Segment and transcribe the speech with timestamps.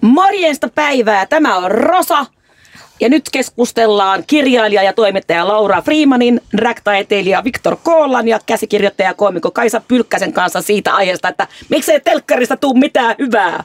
[0.00, 2.26] Morjesta päivää, tämä on Rosa.
[3.00, 9.82] Ja nyt keskustellaan kirjailija ja toimittaja Laura Freemanin, drag-taiteilija Viktor Koolan ja käsikirjoittaja ja Kaisa
[9.88, 13.64] Pylkkäsen kanssa siitä aiheesta, että miksei telkkarista tuu mitään hyvää.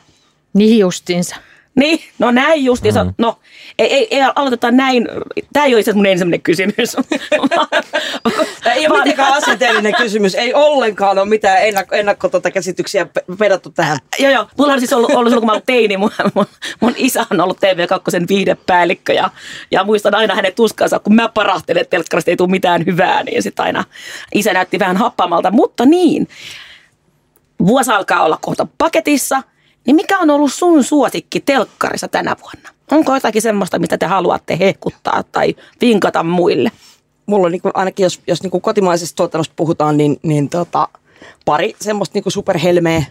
[0.54, 1.36] Niin justiinsa.
[1.76, 3.04] Niin, no näin justiinsa.
[3.04, 3.14] Mm.
[3.18, 3.40] No,
[3.80, 5.08] ei, ei, ei aloiteta näin.
[5.54, 6.98] Tämä ei ole itse mun ensimmäinen kysymys.
[8.76, 10.36] ei ole mitenkään asenteellinen kysymys.
[10.36, 13.08] Ei ollenkaan ole mitään ennakko, ennakko tuota käsityksiä
[13.40, 13.98] pedattu tähän.
[14.20, 14.48] Joo, joo.
[14.58, 16.46] Mulla on siis ollut, ollut silloin, kun mä ollut teini, mun, mun,
[16.80, 19.30] mun isä on ollut TV2 viidepäällikkö ja,
[19.72, 23.44] ja muistan aina hänen tuskansa, kun mä parahtelen, että telkkarista ei tule mitään hyvää, niin
[23.44, 23.84] sitten aina
[24.34, 25.52] isä näytti vähän happamalta.
[25.52, 26.28] Mutta niin,
[27.68, 29.44] vuosi alkaa olla kohta paketissa–
[29.86, 32.70] niin mikä on ollut sun suosikki telkkarissa tänä vuonna?
[32.92, 36.72] Onko jotakin semmoista, mitä te haluatte hehkuttaa tai vinkata muille?
[37.26, 40.88] Mulla on niin kuin, ainakin, jos, jos niin kuin kotimaisesta tuotannosta puhutaan, niin, niin tota,
[41.46, 43.04] pari semmoista niin kuin superhelmeä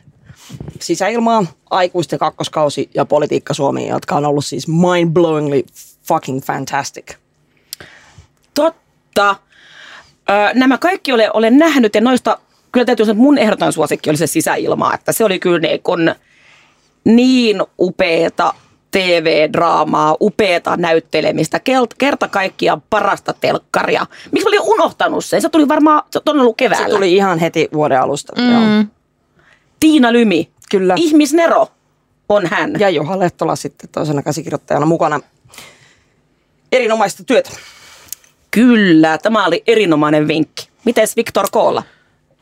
[0.80, 5.66] sisäilmaa, aikuisten kakkoskausi ja politiikka Suomi, jotka on ollut siis mind-blowingly
[6.08, 7.14] fucking fantastic.
[8.54, 9.36] Totta.
[10.30, 12.38] Ö, nämä kaikki olen, olen nähnyt ja noista
[12.72, 15.82] kyllä täytyy sanoa, että mun ehdoton suosikki oli se sisäilma, että se oli kyllä niin
[15.82, 16.14] kun,
[17.04, 18.54] niin upeeta
[18.90, 21.60] TV-draamaa, upeata näyttelemistä,
[21.98, 24.06] kerta kaikkiaan parasta telkkaria.
[24.32, 25.42] Miksi mä olin unohtanut sen?
[25.42, 26.88] Se tuli varmaan, se on ollut keväällä.
[26.88, 28.32] Se tuli ihan heti vuoden alusta.
[28.38, 28.52] Mm.
[28.52, 28.84] Joo.
[29.80, 30.50] Tiina Lymi.
[30.70, 30.94] Kyllä.
[30.96, 31.68] Ihmisnero
[32.28, 32.72] on hän.
[32.78, 35.20] Ja Juha Lehtola sitten toisena käsikirjoittajana mukana.
[36.72, 37.50] Erinomaista työtä.
[38.50, 40.68] Kyllä, tämä oli erinomainen vinkki.
[40.84, 41.82] Mites Viktor Koola?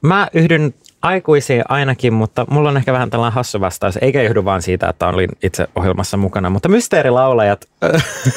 [0.02, 4.62] Mä yhdyn aikuisia ainakin, mutta mulla on ehkä vähän tällainen hassu vastaus, eikä johdu vaan
[4.62, 7.68] siitä, että olin itse ohjelmassa mukana, mutta mysteerilaulajat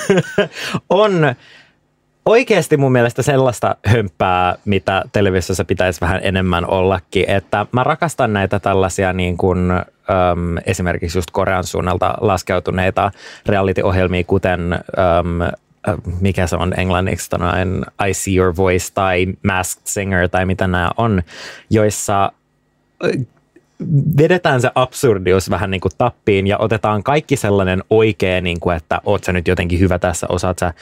[0.90, 1.36] on
[2.26, 8.60] oikeasti mun mielestä sellaista hömppää, mitä televisiossa pitäisi vähän enemmän ollakin, että mä rakastan näitä
[8.60, 13.12] tällaisia niin kuin, äm, esimerkiksi just Korean suunnalta laskeutuneita
[13.46, 14.80] reality-ohjelmia, kuten äm,
[16.22, 20.92] mikä se on englanniksi, tonoin, I See Your Voice tai Masked Singer tai mitä nämä
[20.98, 21.24] on,
[21.70, 22.32] joissa
[24.18, 29.02] vedetään se absurdius vähän niin kuin tappiin ja otetaan kaikki sellainen oikea, niin kuin, että
[29.06, 30.74] oot sä nyt jotenkin hyvä tässä, osaat sä,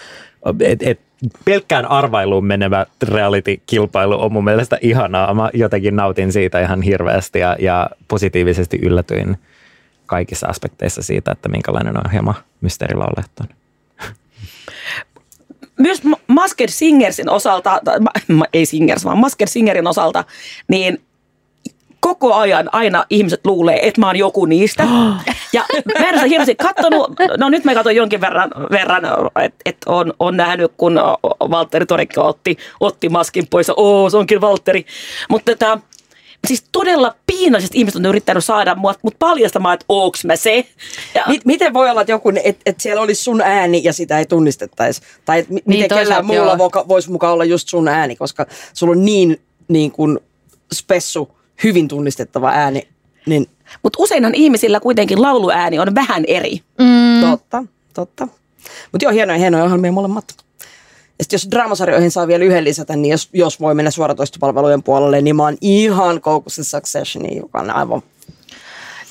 [0.59, 0.99] et, et,
[1.45, 5.33] pelkkään arvailuun menevä reality-kilpailu on mun mielestä ihanaa.
[5.33, 9.37] Mä jotenkin nautin siitä ihan hirveästi ja, ja positiivisesti yllätyin
[10.05, 13.47] kaikissa aspekteissa siitä, että minkälainen ohjelma Mysteerilaulajat on.
[15.79, 17.81] Myös Masker Singersin osalta,
[18.53, 20.23] ei Singers, vaan Masker Singerin osalta,
[20.67, 21.01] niin
[22.03, 24.87] koko ajan aina ihmiset luulee, että mä oon joku niistä.
[25.53, 25.65] Ja
[25.99, 29.03] mä en ole hirveästi katsonut, no nyt mä katson jonkin verran, verran
[29.41, 30.99] että et on, on nähnyt, kun
[31.51, 34.85] Valtteri Torikko otti, otti maskin pois ja oo, se onkin Valtteri.
[35.29, 35.77] Mutta tämä
[36.47, 40.65] siis todella piinaisesti ihmiset on yrittänyt saada mut, mut paljastamaan, että ooks mä se.
[41.15, 44.25] Ja, miten voi olla, että joku, että et siellä olisi sun ääni ja sitä ei
[44.25, 45.01] tunnistettaisi?
[45.25, 49.05] Tai et niin, miten kellään muulla voisi mukaan olla just sun ääni, koska sulla on
[49.05, 50.19] niin, niin kuin
[50.73, 52.87] spessu hyvin tunnistettava ääni.
[53.25, 53.47] Niin...
[53.83, 56.61] Mutta useinhan ihmisillä kuitenkin lauluääni on vähän eri.
[56.79, 57.29] Mm.
[57.29, 57.63] Totta,
[57.93, 58.27] totta.
[58.91, 60.25] Mutta joo, hienoja, hienoja ohjelmia molemmat.
[61.19, 65.35] Ja jos draamasarjoihin saa vielä yhden lisätä, niin jos, jos voi mennä suoratoistopalvelujen puolelle, niin
[65.35, 68.01] mä oon ihan koukussa Successioni, joka on aivan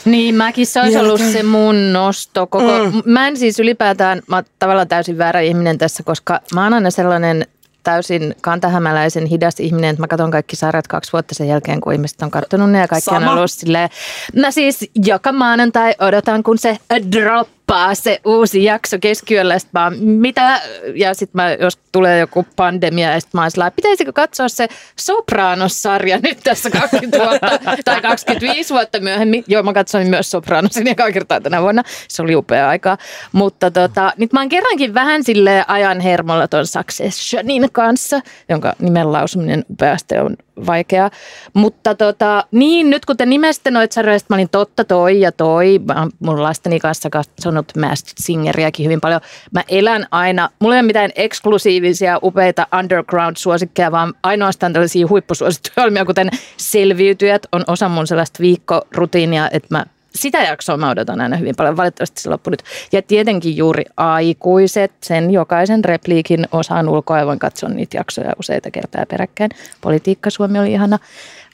[0.05, 2.47] niin, mäkin se olisi ollut se mun nosto.
[2.47, 3.03] Koko, mm.
[3.05, 6.91] Mä en siis ylipäätään, mä oon tavallaan täysin väärä ihminen tässä, koska mä oon aina
[6.91, 7.47] sellainen
[7.83, 12.23] täysin kantahämäläisen hidas ihminen, että mä katson kaikki sarjat kaksi vuotta sen jälkeen, kun ihmiset
[12.23, 13.31] on katsonut ne ja kaikki Sama.
[13.31, 13.89] on ollut silleen.
[14.37, 16.79] Mä siis joka maanantai odotan, kun se
[17.13, 20.61] drop nappaa se uusi jakso keskiyöllä, mä, mitä,
[20.95, 26.19] ja sitten mä, jos tulee joku pandemia, ja sitten mä oon pitäisikö katsoa se Sopranos-sarja
[26.23, 29.45] nyt tässä 20 vuotta, tai 25 vuotta myöhemmin.
[29.47, 31.83] Joo, mä katsoin myös Sopranosin ja kertaa tänä vuonna.
[32.09, 32.99] Se oli upea aika.
[33.33, 39.13] Mutta tota, nyt mä oon kerrankin vähän sille ajan hermolla ton Successionin kanssa, jonka nimen
[39.13, 40.37] lausuminen upeasti on
[40.67, 41.11] vaikea.
[41.55, 45.81] Mutta tota, niin, nyt kun te nimesitte noita sarjoja, mä olin totta toi ja toi.
[45.87, 49.21] Mä mun lasteni kanssa katsonut Masked Singeriäkin hyvin paljon.
[49.53, 56.31] Mä elän aina, mulla ei ole mitään eksklusiivisia, upeita underground-suosikkeja, vaan ainoastaan tällaisia huippusuosittuja kuten
[56.57, 61.77] Selviytyjät on osa mun sellaista viikkorutiinia, että mä sitä jaksoa mä odotan aina hyvin paljon.
[61.77, 62.63] Valitettavasti se loppui nyt.
[62.93, 68.71] Ja tietenkin juuri aikuiset, sen jokaisen repliikin osaan ulkoa ja voin katsoa niitä jaksoja useita
[68.71, 69.51] kertaa peräkkäin.
[69.81, 70.99] Politiikka Suomi oli ihana.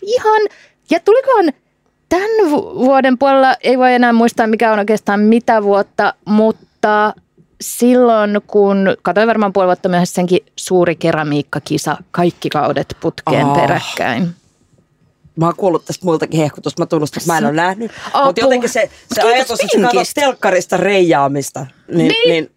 [0.03, 0.43] Ihan,
[0.91, 1.53] ja tulikohan
[2.09, 7.15] tämän vuoden puolella, ei voi enää muistaa mikä on oikeastaan mitä vuotta, mutta
[7.61, 13.61] silloin kun, katsoin varmaan puoli vuotta myöhässä senkin suuri keramiikkakisa, kaikki kaudet putkeen oh.
[13.61, 14.35] peräkkäin.
[15.37, 17.93] mä oon kuullut tästä muiltakin hehkutusta, mä tunnustan, että mä en ole nähnyt.
[18.07, 18.25] Apua.
[18.25, 22.29] Mutta jotenkin se, se ajatus, että sä katsot telkkarista reijaamista, niin, Niin.
[22.29, 22.51] niin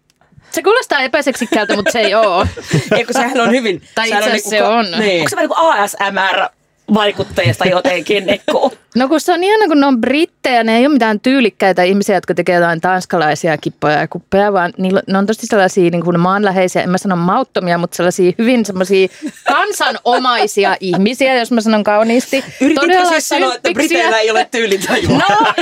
[0.50, 2.48] Se kuulostaa epäseksikkältä, mutta se ei ole.
[2.96, 3.82] eikö sehän on hyvin...
[3.94, 4.90] Tai itse niinku asiassa se on.
[4.90, 5.20] Niin.
[5.20, 6.48] Onko se vähän niin kuin ASMR
[6.94, 8.72] vaikutteista jotenkin, Nekko?
[8.96, 12.14] No kun se on ihana, kun ne on brittejä, ne ei ole mitään tyylikkäitä ihmisiä,
[12.14, 16.20] jotka tekee jotain tanskalaisia kippoja ja kuppeja, vaan niillä, ne on tosi sellaisia niin kuin
[16.20, 19.08] maanläheisiä, en mä sano mauttomia, mutta sellaisia hyvin semmoisia
[19.46, 22.44] kansanomaisia ihmisiä, jos mä sanon kauniisti.
[22.74, 25.18] Todella siis sanoa, että Briteillä ei ole tyylitajua?
[25.18, 25.52] No,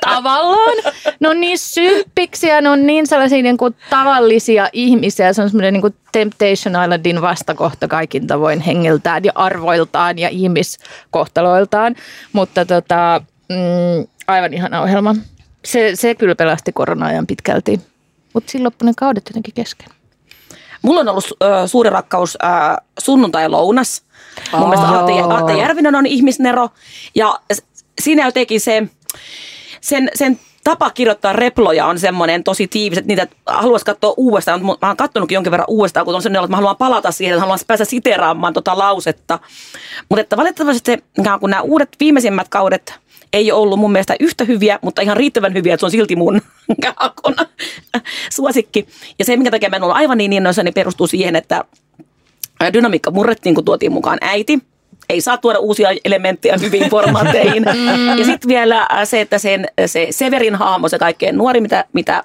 [0.00, 0.76] tavallaan.
[1.20, 5.32] Ne on niin sylppiksiä, ne on niin sellaisia niin kuin tavallisia ihmisiä.
[5.32, 11.96] Se on semmoinen niin kuin Temptation Islandin vastakohta kaikin tavoin hengeltään ja arvoiltaan ja ihmiskohtaloiltaan.
[12.32, 15.16] Mutta tota, mm, aivan ihana ohjelma.
[15.64, 17.80] Se, se kyllä pelasti korona-ajan pitkälti.
[18.34, 19.88] Mutta silloin loppui ne kaudet jotenkin kesken.
[20.82, 24.02] Mulla on ollut äh, suuri rakkaus äh, sunnuntai-lounas.
[24.52, 25.12] Mun mielestä Atte.
[25.34, 26.68] Atte Järvinen on ihmisnero.
[27.14, 27.40] Ja
[28.00, 28.82] siinä jotenkin se,
[29.80, 34.64] sen, sen tapa kirjoittaa reploja on semmoinen tosi tiivis, että niitä haluaisi katsoa uudestaan.
[34.64, 37.12] Mutta mä oon katsonutkin jonkin verran uudestaan, kun on sellainen, olo, että mä haluan palata
[37.12, 39.38] siihen, että haluan päästä siteraamaan tota lausetta.
[40.08, 41.02] Mutta että valitettavasti se,
[41.40, 42.94] kuin nämä uudet viimeisimmät kaudet
[43.32, 46.16] ei ole ollut mun mielestä yhtä hyviä, mutta ihan riittävän hyviä, että se on silti
[46.16, 46.42] mun
[48.36, 48.86] suosikki.
[49.18, 51.64] Ja se, minkä takia mä en ollut aivan niin innoissani, niin perustuu siihen, että
[52.72, 54.58] dynamiikka murrettiin, kun tuotiin mukaan äiti.
[55.10, 57.64] Ei saa tuoda uusia elementtejä hyviin formaatteihin.
[58.18, 62.24] ja sitten vielä äh, se, että sen, se Severin hahmo, se kaikkein nuori, mitä, mitä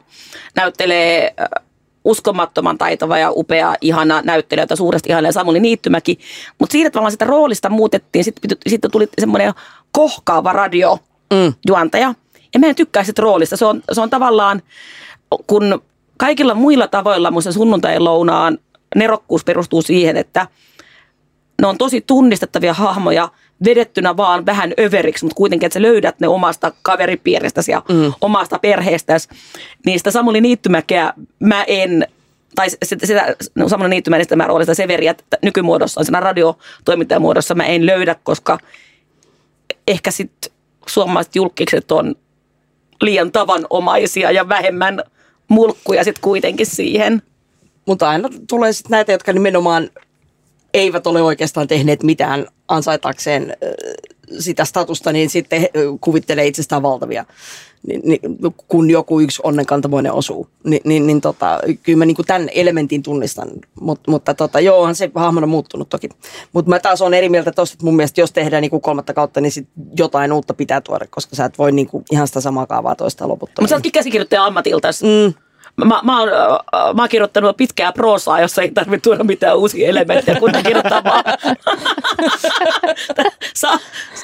[0.55, 1.65] näyttelee äh,
[2.05, 6.19] uskomattoman taitava ja upea, ihana näyttelijä, jota suuresti ihailee Samuli Niittymäki.
[6.59, 9.53] Mutta siitä tavallaan sitä roolista muutettiin, sitten sit tuli semmoinen
[9.91, 12.13] kohkaava radiojuontaja.
[12.53, 13.57] Ja mä en tykkää sitä roolista.
[13.57, 14.61] Se on, se on tavallaan,
[15.47, 15.81] kun
[16.17, 18.57] kaikilla muilla tavoilla mun sunnuntai-lounaan
[18.95, 20.47] nerokkuus perustuu siihen, että
[21.61, 23.29] ne on tosi tunnistettavia hahmoja
[23.65, 28.13] vedettynä vaan vähän överiksi, mutta kuitenkin, että sä löydät ne omasta kaveripiiristäsi ja mm.
[28.21, 29.29] omasta perheestäsi.
[29.85, 32.07] Niin sitä Samuli Niittymäkeä mä en,
[32.55, 37.85] tai sitä, sitä no Samuli Niittymäen esittämää roolista Severiä t- nykymuodossa, siinä radiotoimittajamuodossa mä en
[37.85, 38.57] löydä, koska
[39.87, 40.51] ehkä sitten
[40.87, 42.15] suomalaiset julkikset on
[43.01, 45.03] liian tavanomaisia ja vähemmän
[45.47, 47.21] mulkkuja sitten kuitenkin siihen.
[47.85, 49.89] Mutta aina tulee sitten näitä, jotka nimenomaan
[50.75, 53.57] eivät ole oikeastaan tehneet mitään ansaitakseen
[54.39, 55.67] sitä statusta, niin sitten
[56.01, 57.25] kuvittelee itsestään valtavia.
[57.87, 58.19] Niin, niin,
[58.67, 63.49] kun joku yksi onnenkantamoinen osuu, niin, niin, niin tota, kyllä mä niinku tämän elementin tunnistan.
[63.81, 66.09] Mut, mutta tota, joo, onhan se hahmona muuttunut toki.
[66.53, 69.41] Mutta mä taas on eri mieltä tosta, että mun mielestä jos tehdään niinku kolmatta kautta,
[69.41, 69.67] niin sit
[69.97, 73.63] jotain uutta pitää tuoda, koska sä et voi niinku ihan sitä samaa kaavaa toistaa loputtomiin.
[73.63, 74.87] Mutta sä ootkin käsikirjoittaja ammatilta.
[74.87, 75.44] Mm.
[75.75, 76.29] Mä, mä, oon,
[76.95, 81.23] mä oon kirjoittanut pitkää proosaa, jossa ei tarvitse tuoda mitään uusia elementtejä, kun kirjoittaa vaan.
[83.55, 83.79] Sa,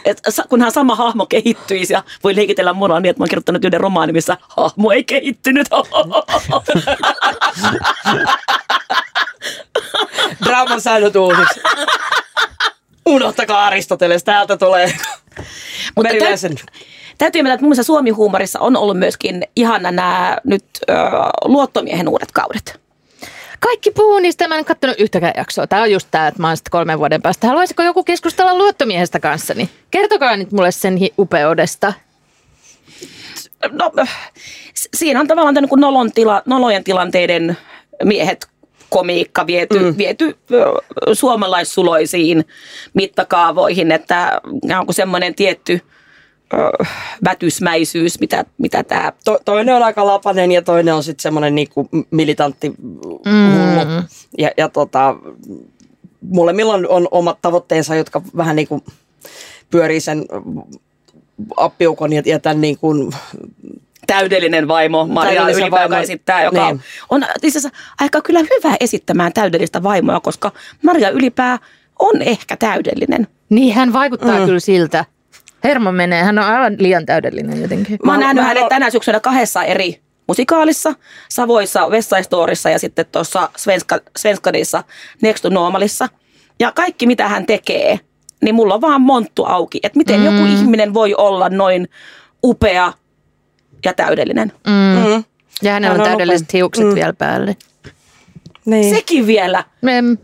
[0.06, 3.65] et, sa, kunhan sama hahmo kehittyisi ja voi leikitellä mua niin, että mä oon kirjoittanut
[3.65, 5.68] yhden romaanin, missä hahmo ei kehittynyt.
[10.45, 11.62] Draaman säännöt uusiksi.
[13.06, 14.94] Unohtakaa Aristoteles, täältä tulee
[15.95, 16.56] Mutta Meriläisen.
[17.22, 20.94] Täytyy mennä, että mun mielestä Suomi-huumorissa on ollut myöskin ihana nämä nyt ö,
[21.46, 22.80] luottomiehen uudet kaudet.
[23.60, 25.68] Kaikki puhuu niistä, mä en katsonut yhtäkään jaksoa.
[25.68, 27.48] Tämä on just tämä, että mä oon sitten kolmen vuoden päästä.
[27.48, 29.70] Haluaisiko joku keskustella luottomiehestä kanssani?
[29.92, 31.94] Kertokaa nyt mulle sen upeudesta.
[33.72, 33.92] no,
[34.94, 37.58] siinä on tavallaan tämän niin kuin nolon tila, nolojen tilanteiden
[38.04, 38.48] miehet
[38.90, 39.98] komiikka viety, mm.
[39.98, 40.38] viety
[41.13, 42.46] suomalaissuloisiin
[42.94, 44.42] mittakaavoihin, että
[44.80, 45.82] onko semmoinen tietty
[47.25, 51.89] vätysmäisyys, mitä, mitä tämä To, toinen on aika lapanen ja toinen on sitten semmoinen niinku
[52.12, 53.51] militantti mm.
[53.53, 54.03] hullu.
[54.38, 55.15] Ja, ja tota,
[56.22, 58.84] molemmilla on, on omat tavoitteensa, jotka vähän niinku
[59.70, 60.25] pyörii sen
[61.58, 63.12] appiukon ja, ja tämän niin kuin,
[64.08, 66.81] täydellinen vaimo Maria Ylipää, joka esittää, joka Niin.
[67.10, 70.51] on itse asiassa aika kyllä hyvä esittämään täydellistä vaimoa, koska
[70.84, 71.60] Maria Ylipää
[72.00, 73.27] on ehkä täydellinen.
[73.50, 74.46] Niin hän vaikuttaa mm.
[74.46, 75.05] kyllä siltä.
[75.63, 78.00] Hermo menee, hän on aivan liian täydellinen jotenkin.
[78.06, 80.94] Mä oon Mä- nähnyt mä hänet tänä syksynä kahdessa eri musikaalissa,
[81.30, 81.88] Savoissa
[82.22, 84.84] Storyssa ja sitten tuossa Svenska, Svenskadissa
[85.22, 86.10] Next to Normalissa.
[86.60, 88.00] Ja kaikki mitä hän tekee,
[88.41, 90.25] niin mulla on vaan monttu auki, että miten mm.
[90.25, 91.88] joku ihminen voi olla noin
[92.44, 92.94] upea
[93.86, 94.51] ja täydellinen.
[94.68, 94.74] Mm.
[94.74, 95.24] mm,
[95.62, 96.58] Ja hänellä Hän on on täydelliset upea.
[96.60, 96.96] hiukset Mm.
[96.96, 97.56] vielä päälle.
[98.65, 98.96] niin.
[98.96, 99.63] Sekin vielä.
[99.82, 100.18] Mm.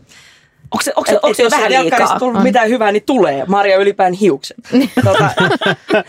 [0.70, 2.18] Onko se, onko se, onko se jos vähän liikaa?
[2.18, 3.44] tullut mitään hyvää, niin tulee.
[3.46, 4.56] Maria Ylipään hiukset.
[5.04, 5.30] tota,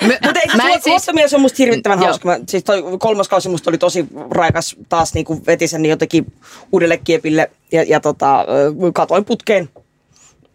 [0.02, 2.06] mutta ei, Mä en siis, luottomies on musta hirvittävän Joo.
[2.06, 2.30] hauska.
[2.30, 6.34] Mä, siis toi kolmas kausi musta oli tosi raikas taas niin kuin veti sen jotenkin
[6.72, 8.46] uudelle kiepille ja, ja tota,
[8.94, 9.70] katoin putkeen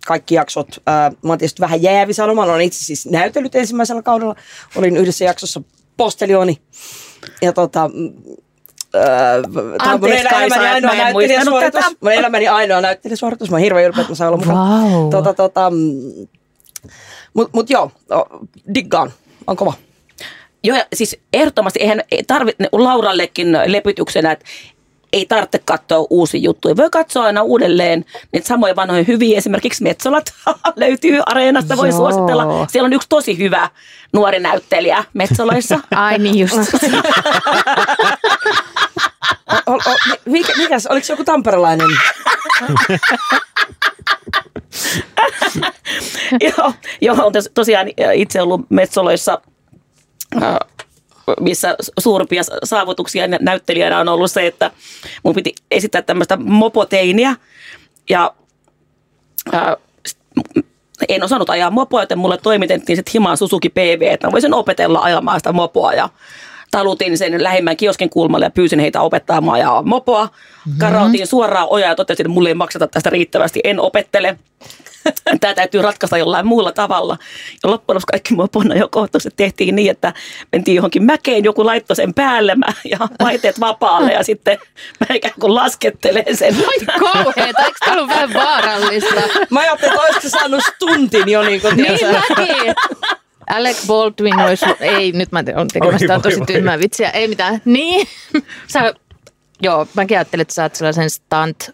[0.06, 0.82] kaikki jaksot.
[0.86, 4.36] Mä oon tietysti vähän jäävi sanomaan, olen itse siis näytellyt ensimmäisellä kaudella.
[4.76, 5.62] Olin yhdessä jaksossa
[5.96, 6.58] postelioni.
[7.42, 7.90] Ja tota,
[9.52, 11.84] mun Anteeksi, Kaisa, elämäni ainoa mä en muistanut näyttelijäsuoritus.
[11.84, 11.96] tätä.
[12.00, 13.50] Mun elämäni ainoa näyttelijäsuoritus.
[13.50, 14.92] Mä oon hirveän ylpeä, että mä sain olla mukana.
[14.92, 15.10] Vau.
[15.10, 16.26] Tota, tota, mm,
[17.34, 17.90] mut, mut joo,
[18.74, 19.12] diggaan.
[19.46, 19.72] On kova.
[20.64, 24.44] Joo, ja siis ehdottomasti eihän tarvitse Laurallekin lepytyksenä, että
[25.14, 26.76] ei tarvitse katsoa uusia juttuja.
[26.76, 29.38] Voi katsoa aina uudelleen niitä samoja vanhoja hyviä.
[29.38, 30.34] Esimerkiksi Metsolat
[30.76, 31.96] löytyy Areenasta, voi Joo.
[31.96, 32.66] suositella.
[32.68, 33.68] Siellä on yksi tosi hyvä
[34.12, 35.80] nuori näyttelijä Metsoloissa.
[35.90, 36.56] Ai niin just.
[39.74, 41.88] O, o, mikä, mikäs, oliko se joku tamperelainen?
[46.40, 49.38] joo, joo, on tos- tosiaan itse ollut Metsoloissa,
[51.40, 54.70] missä suurimpia saavutuksia nä- näyttelijänä on ollut se, että
[55.22, 57.36] mun piti esittää tämmöistä mopoteiniä
[58.10, 58.34] ja
[60.08, 60.16] s-
[61.08, 65.00] en osannut ajaa mopoa, joten mulle toimitettiin sitten himaan Suzuki PV, että mä voisin opetella
[65.00, 66.08] ajamaan sitä mopoa ja
[66.74, 70.28] talutin sen lähimmän kioskin kulmalle ja pyysin heitä opettamaan ajaa mopoa.
[70.78, 74.38] Karautin suoraan ojaa ja totesin, että mulle ei makseta tästä riittävästi, en opettele.
[75.40, 77.18] Tämä täytyy ratkaista jollain muulla tavalla.
[77.62, 80.12] Ja loppujen lopuksi kaikki mopon ajokohtaukset tehtiin niin, että
[80.52, 84.58] mentiin johonkin mäkeen, joku laittoi sen päälle mä, ja vaihteet vapaalle ja sitten
[85.00, 86.54] mä ikään kuin laskettelen sen.
[86.54, 89.20] Ai kauheeta, eikö tämä ollut vähän vaarallista?
[89.50, 92.74] Mä ajattelin, että olisiko saanut stuntin jo niin kuin, Niin mäkin.
[93.50, 97.28] Alec Baldwin olisi, ei nyt mä te- on tekemässä Oi, tää tosi tyhmää vitsiä, ei
[97.28, 97.62] mitään.
[97.64, 98.06] Niin,
[98.72, 98.94] sä,
[99.62, 101.70] joo, mäkin ajattelin, että sä oot sellaisen stunt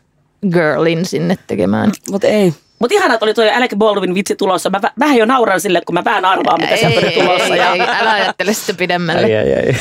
[0.53, 1.93] girlin sinne tekemään.
[2.11, 2.55] Mutta ei.
[2.79, 4.71] Mutta ihanaa, että oli tuo Alec Baldwin vitsi tulossa.
[4.71, 7.55] Mä vä- vähän jo nauran sille, kun mä vähän arvaan, mitä sieltä oli tulossa.
[7.55, 7.73] ei, Ja...
[7.75, 9.27] ei, älä ajattele sitä pidemmälle.
[9.27, 9.75] Ai, ai, ai.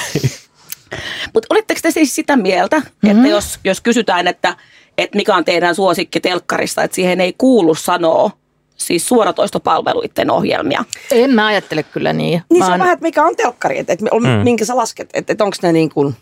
[1.34, 3.10] Mutta olitteko te siis sitä mieltä, mm-hmm.
[3.10, 4.56] että jos, jos kysytään, että,
[4.98, 8.32] että mikä on teidän suosikki telkkarista, että siihen ei kuulu sanoa
[8.80, 10.86] siis suoratoistopalveluiden ohjelmia.
[11.12, 12.42] En mä ajattele kyllä niin.
[12.50, 14.28] Niin Mä se on vähän, että mikä on telkkari, että, että mm.
[14.44, 16.16] minkä sä lasket, että, että onko ne niin kuin,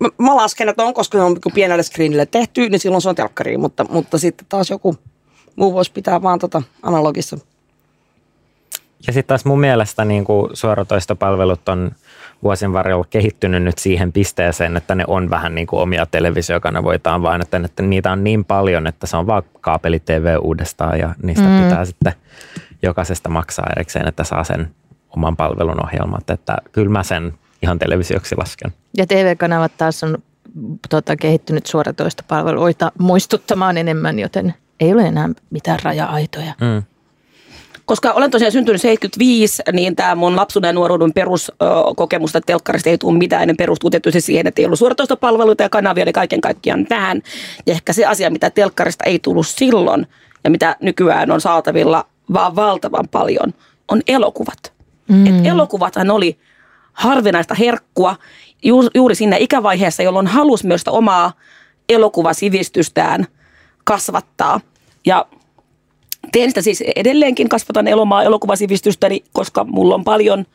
[0.00, 3.08] mä, mä lasken, että on, koska ne on niin pienelle screenille tehty, niin silloin se
[3.08, 4.96] on telkkari, mutta, mutta sitten taas joku
[5.56, 7.38] muu voisi pitää vaan tota analogissa.
[9.06, 11.90] Ja sitten taas mun mielestä niin kuin suoratoistopalvelut on
[12.42, 17.42] vuosien varrella kehittynyt nyt siihen pisteeseen, että ne on vähän niin kuin omia televisiokanavoitaan, vaan
[17.42, 21.62] että, että niitä on niin paljon, että se on vaan kaapeli-TV uudestaan ja niistä mm.
[21.62, 22.12] pitää sitten
[22.82, 24.70] jokaisesta maksaa erikseen, että saa sen
[25.16, 26.30] oman palvelun ohjelmat.
[26.30, 28.72] Että kyllä mä sen ihan televisioksi lasken.
[28.96, 30.18] Ja TV-kanavat taas on
[30.88, 36.54] tota, kehittynyt suoratoistopalveluita muistuttamaan enemmän, joten ei ole enää mitään raja-aitoja.
[36.60, 36.82] Mm.
[37.84, 43.18] Koska olen tosiaan syntynyt 75, niin tämä mun lapsuuden ja nuoruuden peruskokemusta telkkarista ei tule
[43.18, 43.48] mitään.
[43.48, 47.22] Ne perustuu tietysti siihen, että ei ollut suoratoistopalveluita ja kanavia, eli kaiken kaikkiaan tähän.
[47.66, 50.06] Ja ehkä se asia, mitä telkkarista ei tullut silloin
[50.44, 53.54] ja mitä nykyään on saatavilla vaan valtavan paljon,
[53.88, 54.72] on elokuvat.
[55.08, 55.26] Mm.
[55.26, 56.38] Et elokuvathan oli
[56.92, 58.16] harvinaista herkkua
[58.62, 61.32] juuri, juuri siinä ikävaiheessa, jolloin halusi myös sitä omaa
[61.88, 63.26] elokuvasivistystään
[63.84, 64.60] kasvattaa.
[65.06, 65.26] Ja
[66.32, 70.46] teen sitä siis edelleenkin, kasvatan elomaa elokuvasivistystäni, koska mulla on paljon,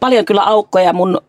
[0.00, 0.92] paljon kyllä aukkoja.
[0.92, 1.20] Mun,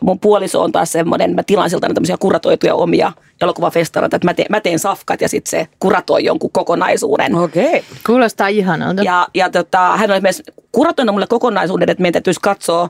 [0.00, 4.46] mun puoliso on taas semmoinen, mä tilaan siltä tämmöisiä kuratoituja omia elokuvafestareita, että mä teen,
[4.50, 7.34] mä teen safkat ja sitten se kuratoi jonkun kokonaisuuden.
[7.34, 7.66] Okei.
[7.66, 7.80] Okay.
[8.06, 9.02] Kuulostaa ihanalta.
[9.02, 12.88] Ja, ja tota, hän oli myös kuratoinut mulle kokonaisuuden, että meidän täytyisi katsoa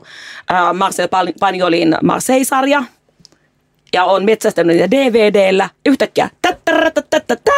[0.51, 1.07] äh, Marcel
[1.39, 2.83] Pagnolin Marseille-sarja.
[3.93, 5.69] Ja on metsästänyt niitä DVDllä.
[5.85, 7.51] Yhtäkkiä tättärätätätätä,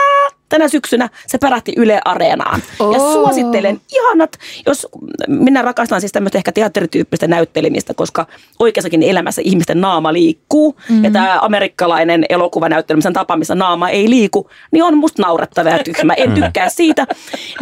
[0.49, 2.61] tänä syksynä se pärähti Yle Areenaan.
[2.79, 3.13] Ja Oo.
[3.13, 4.87] suosittelen ihanat, jos
[5.27, 8.25] minä rakastan siis tämmöistä ehkä teatterityyppistä näyttelemistä, koska
[8.59, 10.71] oikeassakin elämässä ihmisten naama liikkuu.
[10.71, 11.03] Mm-hmm.
[11.03, 16.13] Ja tämä amerikkalainen elokuvanäyttelemisen tapa, missä naama ei liiku, niin on musta naurettava ja tyhmä.
[16.13, 17.07] En tykkää siitä.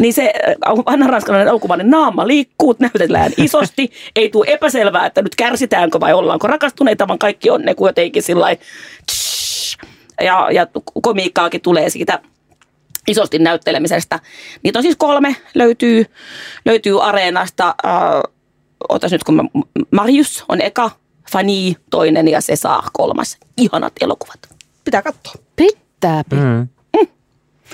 [0.00, 3.90] Niin se äh, vanha ranskalainen elokuvainen naama liikkuu, näytetään isosti.
[4.16, 8.56] Ei tule epäselvää, että nyt kärsitäänkö vai ollaanko rakastuneita, vaan kaikki on ne kuitenkin sillä
[10.20, 10.66] ja, ja
[11.02, 12.18] komiikkaakin tulee siitä
[13.08, 14.20] isosti näyttelemisestä.
[14.62, 16.06] Niitä on siis kolme, löytyy,
[16.64, 17.74] löytyy Areenasta.
[17.86, 17.92] Äh,
[18.88, 19.42] otas nyt, kun mä,
[19.90, 20.90] Marius on eka,
[21.32, 23.38] Fanny toinen ja Cesar kolmas.
[23.56, 24.38] Ihanat elokuvat.
[24.84, 25.34] Pitää katsoa.
[25.56, 26.44] Pitää, pitää.
[26.44, 26.68] Mm.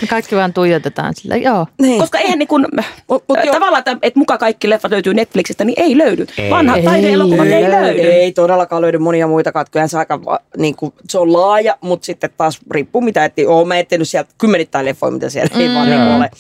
[0.01, 1.67] Me kaikki vaan tuijotetaan sillä, joo.
[1.81, 2.01] Niin.
[2.01, 2.67] Koska eihän niin kun,
[3.13, 6.27] Mut- mut tavallaan, että, että muka kaikki leffat löytyy Netflixistä, niin ei löydy.
[6.39, 6.51] Ei.
[6.51, 7.71] Vanhat Ei taideelokuvat ei, löydy.
[7.71, 8.01] löydy.
[8.01, 9.89] Ei todellakaan löydy monia muita katkoja.
[9.89, 10.21] Se, aika,
[10.57, 13.49] niin kuin, se on laaja, mutta sitten taas riippuu mitä etsiä.
[13.49, 16.31] Oon mä etsinyt sieltä kymmenittäin leffoja, mitä siellä ei vaan niin ole.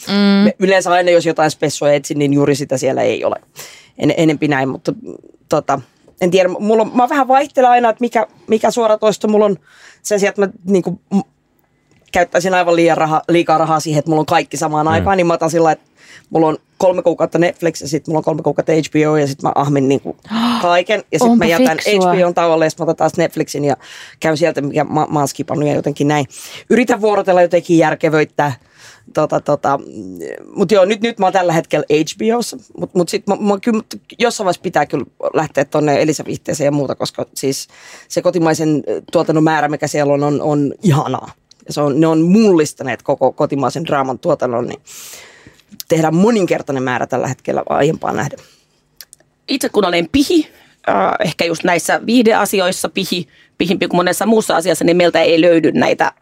[0.44, 3.36] Me Yleensä aina, jos jotain spessoa etsin, niin juuri sitä siellä ei ole.
[3.98, 5.14] En, enempi näin, mutta mm,
[5.48, 5.80] tota,
[6.20, 6.48] en tiedä.
[6.48, 9.56] Mulla on, mä vähän vaihtelen aina, että mikä, mikä suoratoisto mulla on
[10.02, 11.00] sen sijaan, että mä niin kuin,
[12.12, 14.92] käyttäisin aivan liian raha, liikaa rahaa siihen, että mulla on kaikki samaan mm.
[14.92, 15.90] aikaan, niin mä otan sillä, että
[16.30, 19.52] mulla on kolme kuukautta Netflix ja sitten mulla on kolme kuukautta HBO ja sitten mä
[19.54, 20.16] ahmin niin kuin
[20.62, 21.04] kaiken.
[21.12, 22.14] Ja sitten mä jätän fiksua.
[22.14, 23.76] HBO tauolle ja sitten mä otan taas Netflixin ja
[24.20, 26.26] käyn sieltä, mikä mä, mä oon skipannut ja jotenkin näin.
[26.70, 28.52] Yritän vuorotella jotenkin järkevöittää.
[29.14, 29.80] Tota, tota,
[30.54, 33.82] mutta joo, nyt, nyt mä oon tällä hetkellä HBOssa, mutta mut sitten mä, mä, kyllä,
[34.18, 37.68] jossain vaiheessa pitää kyllä lähteä tuonne Elisa-vihteeseen ja muuta, koska siis
[38.08, 41.32] se kotimaisen ö, tuotannon määrä, mikä siellä on, on, on ihanaa.
[41.66, 44.80] Ja se on, ne on mullistaneet koko kotimaisen draaman tuotannon, niin
[45.88, 48.38] tehdään moninkertainen määrä tällä hetkellä aiempaan nähden.
[49.48, 50.48] itse kun olen pihi,
[50.88, 55.72] äh, ehkä just näissä viihdeasioissa pihi, pihimpi kuin monessa muussa asiassa, niin meiltä ei löydy
[55.72, 56.12] näitä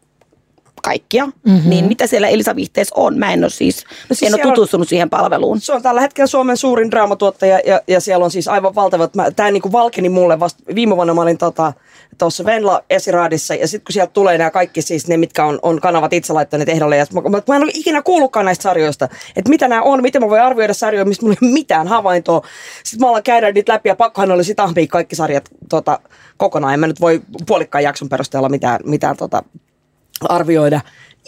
[0.89, 1.27] kaikkia.
[1.27, 1.71] Mm-hmm.
[1.71, 3.19] Niin mitä siellä Elisa Vihteessä on?
[3.19, 5.61] Mä en ole siis, no siis en ole siellä on- tutustunut siihen palveluun.
[5.61, 9.13] Se on tällä hetkellä Suomen suurin draamatuottaja ja, ja siellä on siis aivan valtavat.
[9.37, 11.73] Tämä niinku valkeni mulle vasta viime vuonna mä olin tota,
[12.19, 15.81] tuossa Venla Esiraadissa ja sitten kun sieltä tulee nämä kaikki siis ne, mitkä on, on
[15.81, 19.51] kanavat itse laittaneet ehdolle ja mä, mä, mä en ole ikinä kuullutkaan näistä sarjoista, että
[19.51, 22.43] mitä nämä on, miten mä voin arvioida sarjoja, mistä mulla ei ole mitään havaintoa.
[22.85, 26.01] Sitten mä ollaan käydä niitä läpi ja pakkohan oli sit ahmia kaikki sarjat tota,
[26.37, 26.75] kokonaan.
[26.75, 29.43] En mä nyt voi puolikkaan jakson perusteella mitään, mitään tota,
[30.29, 30.81] arvioida.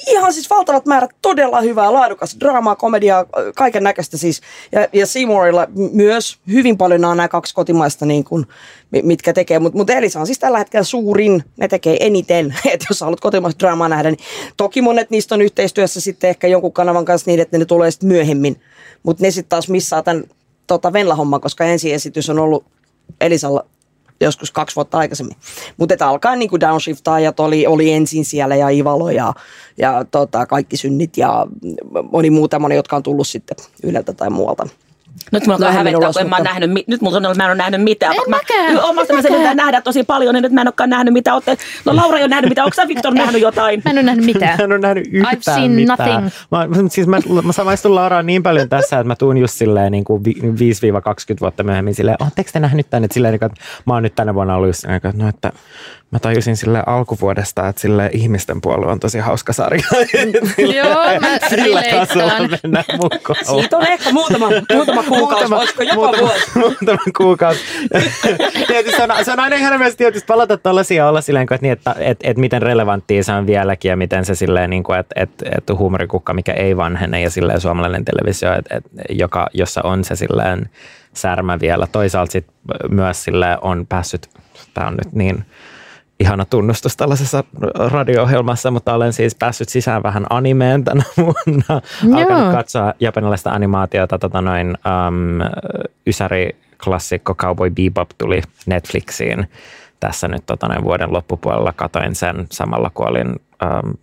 [0.07, 4.41] Ihan siis valtavat määrät todella hyvää, laadukas draamaa, komediaa, kaiken näköistä siis.
[4.73, 8.47] Ja, ja Seymourilla myös hyvin paljon nämä, kaksi kotimaista, niin kuin,
[8.91, 9.59] mi- mitkä tekee.
[9.59, 12.55] Mutta mut Elisa on siis tällä hetkellä suurin, ne tekee eniten.
[12.73, 14.21] Että jos haluat kotimaista draamaa nähdä, niin
[14.57, 18.09] toki monet niistä on yhteistyössä sitten ehkä jonkun kanavan kanssa niin, että ne tulee sitten
[18.09, 18.61] myöhemmin.
[19.03, 20.25] Mutta ne sitten taas missaa tämän
[20.67, 22.65] tota Venla-homman, koska ensiesitys on ollut
[23.21, 23.67] Elisalla
[24.21, 25.37] joskus kaksi vuotta aikaisemmin.
[25.77, 29.33] Mutta että alkaa niin kuin downshiftaajat oli, oli ensin siellä ja Ivalo ja,
[29.79, 31.47] ja tota, kaikki synnit ja
[32.13, 34.69] moni muu tämmöinen, jotka on tullut sitten Yleltä tai muualta.
[35.33, 37.55] Nyt mulla on hävettää, kun en mä, mutta- nähnyt, nyt mulla on, mä en ole
[37.55, 38.13] nähnyt mitään.
[38.13, 41.15] En mäkään, Mä, omasta mä sen nähdä tosi paljon, niin nyt mä en olekaan nähnyt
[41.15, 41.35] mitään.
[41.35, 42.65] Ootte, no Laura ei ole nähnyt mitään.
[42.65, 43.83] Onko sä Viktor nähnyt jotain?
[43.85, 44.59] Mä en ole nähnyt mitään.
[44.59, 45.99] Mä en ole nähnyt yhtään I've seen mitään.
[45.99, 46.31] nothing.
[46.51, 50.05] Mä, siis mä, mä samaistun Lauraan niin paljon tässä, että mä tuun just silleen niin
[50.05, 53.09] kuin vi- 5-20 vuotta myöhemmin silleen, ootteko te nähnyt tänne?
[53.13, 55.53] Silleen, niin että mä oon nyt tänä vuonna ollut just silleen, että no, että
[56.11, 59.83] mä tajusin sille alkuvuodesta, että sille ihmisten puolue on tosi hauska sarja.
[60.77, 63.45] Joo, mä Sillä tasolla mennään mukaan.
[63.45, 66.59] Siitä on ehkä muutama, muutama kuukausi, olisiko jopa muutama, vuosi.
[66.59, 67.61] muutama kuukausi.
[68.67, 71.55] tietysti se on, se on aina ihana myös tietysti palata tuollaisia ja olla silleen, kuin,
[71.55, 74.83] että, niin, että, että, että miten relevanttia se on vieläkin ja miten se silleen, niin
[74.83, 79.47] kuin, että, että, että huumorikukka, mikä ei vanhene ja silleen suomalainen televisio, että, että, joka,
[79.55, 80.71] jossa on se silleen
[81.15, 81.87] särmä vielä.
[81.87, 82.47] Toisaalta sit
[82.89, 84.29] myös silleen on päässyt,
[84.75, 85.45] tämä on nyt niin
[86.21, 91.81] ihana tunnustus tällaisessa radio-ohjelmassa, mutta olen siis päässyt sisään vähän animeen tänä vuonna.
[92.15, 92.53] Alkanut Joo.
[92.53, 95.41] katsoa japanilaista animaatiota, tota noin um,
[96.07, 99.49] Ysäri klassikko Cowboy Bebop tuli Netflixiin
[100.01, 101.73] tässä nyt tota noin vuoden loppupuolella.
[101.73, 103.95] Katoin sen samalla kun olin um,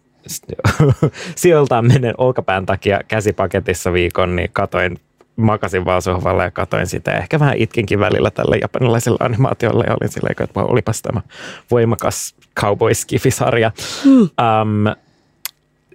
[1.36, 5.00] sijoiltaan menen olkapään takia käsipaketissa viikon, niin katoin
[5.38, 7.12] makasin vaan sohvalla ja katoin sitä.
[7.12, 11.22] Ehkä vähän itkinkin välillä tälle japanilaiselle animaatiolle ja olin silleen, että olipas tämä
[11.72, 12.92] voimakas cowboy
[13.30, 13.72] sarja
[14.06, 14.22] mm.
[14.22, 14.96] um,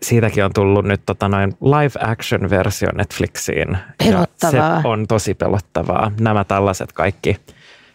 [0.03, 3.79] siitäkin on tullut nyt tota noin live action versio Netflixiin.
[3.99, 4.77] Pelottavaa.
[4.77, 6.13] Ja se on tosi pelottavaa.
[6.21, 7.37] Nämä tällaiset kaikki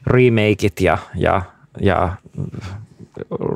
[0.07, 1.41] remakeit ja, ja,
[1.81, 2.15] ja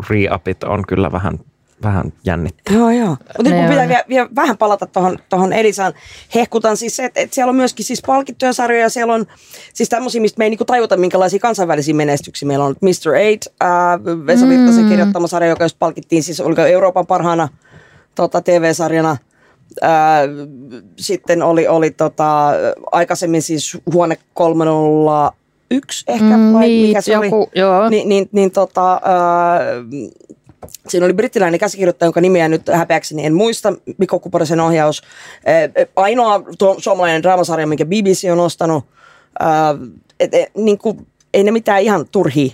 [0.10, 1.40] re-upit on kyllä vähän,
[1.84, 2.80] vähän jännittävää.
[2.80, 3.10] Joo, joo.
[3.10, 5.94] Mutta nyt mun pitää vielä, vielä vähän palata tuohon tohon Elisaan.
[6.36, 8.90] Hehkutan siis se, että, että siellä on myöskin siis palkittuja sarjoja.
[8.90, 9.26] Siellä on
[9.74, 12.76] siis tämmöisiä, mistä me ei niinku tajuta, minkälaisia kansainvälisiä menestyksiä meillä on.
[12.82, 13.16] Mr.
[13.16, 13.70] Eight, äh,
[14.26, 17.48] Vesa Virtasen kirjoittama sarja, joka just palkittiin siis, oliko Euroopan parhaana
[18.16, 19.18] tota, TV-sarjana.
[19.84, 19.90] Äh,
[21.00, 22.48] sitten oli, oli tota,
[22.92, 27.48] aikaisemmin siis Huone 301 ehkä, Mm, vai niin, mikä se joku, oli?
[27.56, 27.90] joo.
[27.90, 29.02] Niin, niin, niin tota, äh,
[30.88, 35.02] Siinä oli brittiläinen käsikirjoittaja, jonka nimeä nyt häpeäkseni en muista, Mikko Kuparisen ohjaus.
[35.46, 38.86] Eh, Ainoa tuo suomalainen draamasarja, minkä BBC on ostanut.
[39.42, 39.50] Äh,
[40.20, 42.52] et, et, niin kuin, ei ne mitään ihan turhia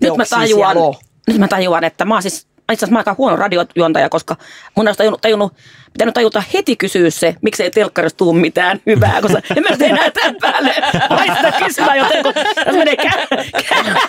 [0.00, 0.76] Nyt mä tajuan,
[1.26, 4.36] nyt mä tajuan, että mä oon siis itse asiassa mä aika huono radiojuontaja, koska
[4.76, 5.52] mun olisi tajunnut, tajunnut,
[5.92, 10.10] pitänyt tajuta heti kysyä se, miksei telkkarissa tuu mitään hyvää, koska en mä nyt enää
[10.10, 10.74] tämän päälle
[11.10, 12.32] haista kysyä, joten kun
[12.66, 13.26] jos menee kä-
[13.62, 14.00] kä-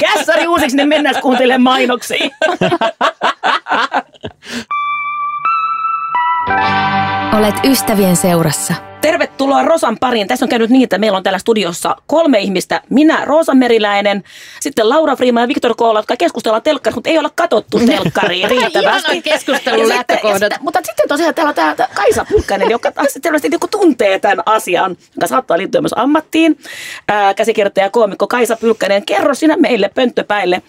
[0.00, 2.28] kässäri uusiksi, niin mennään kuuntelemaan mainoksia.
[7.38, 8.74] Olet ystävien seurassa.
[9.00, 10.28] Tervetuloa Rosan pariin.
[10.28, 12.80] Tässä on käynyt niin, että meillä on täällä studiossa kolme ihmistä.
[12.90, 14.24] Minä, Roosa Meriläinen,
[14.60, 19.08] sitten Laura Friima ja Viktor Koola, jotka keskustellaan telkkarista, mutta ei olla katsottu telkkaria riittävästi.
[19.08, 20.52] Ihanan keskustelun lähtökohdat.
[20.60, 24.96] Mutta sitten tosiaan täällä on tää Kaisa Pylkkänen, joka taas selvästi joku tuntee tämän asian,
[25.14, 26.58] joka saattaa liittyä myös ammattiin.
[27.08, 30.62] Ää, käsikirjoittaja ja koomikko Kaisa Pylkkänen, kerro sinä meille pönttöpäille,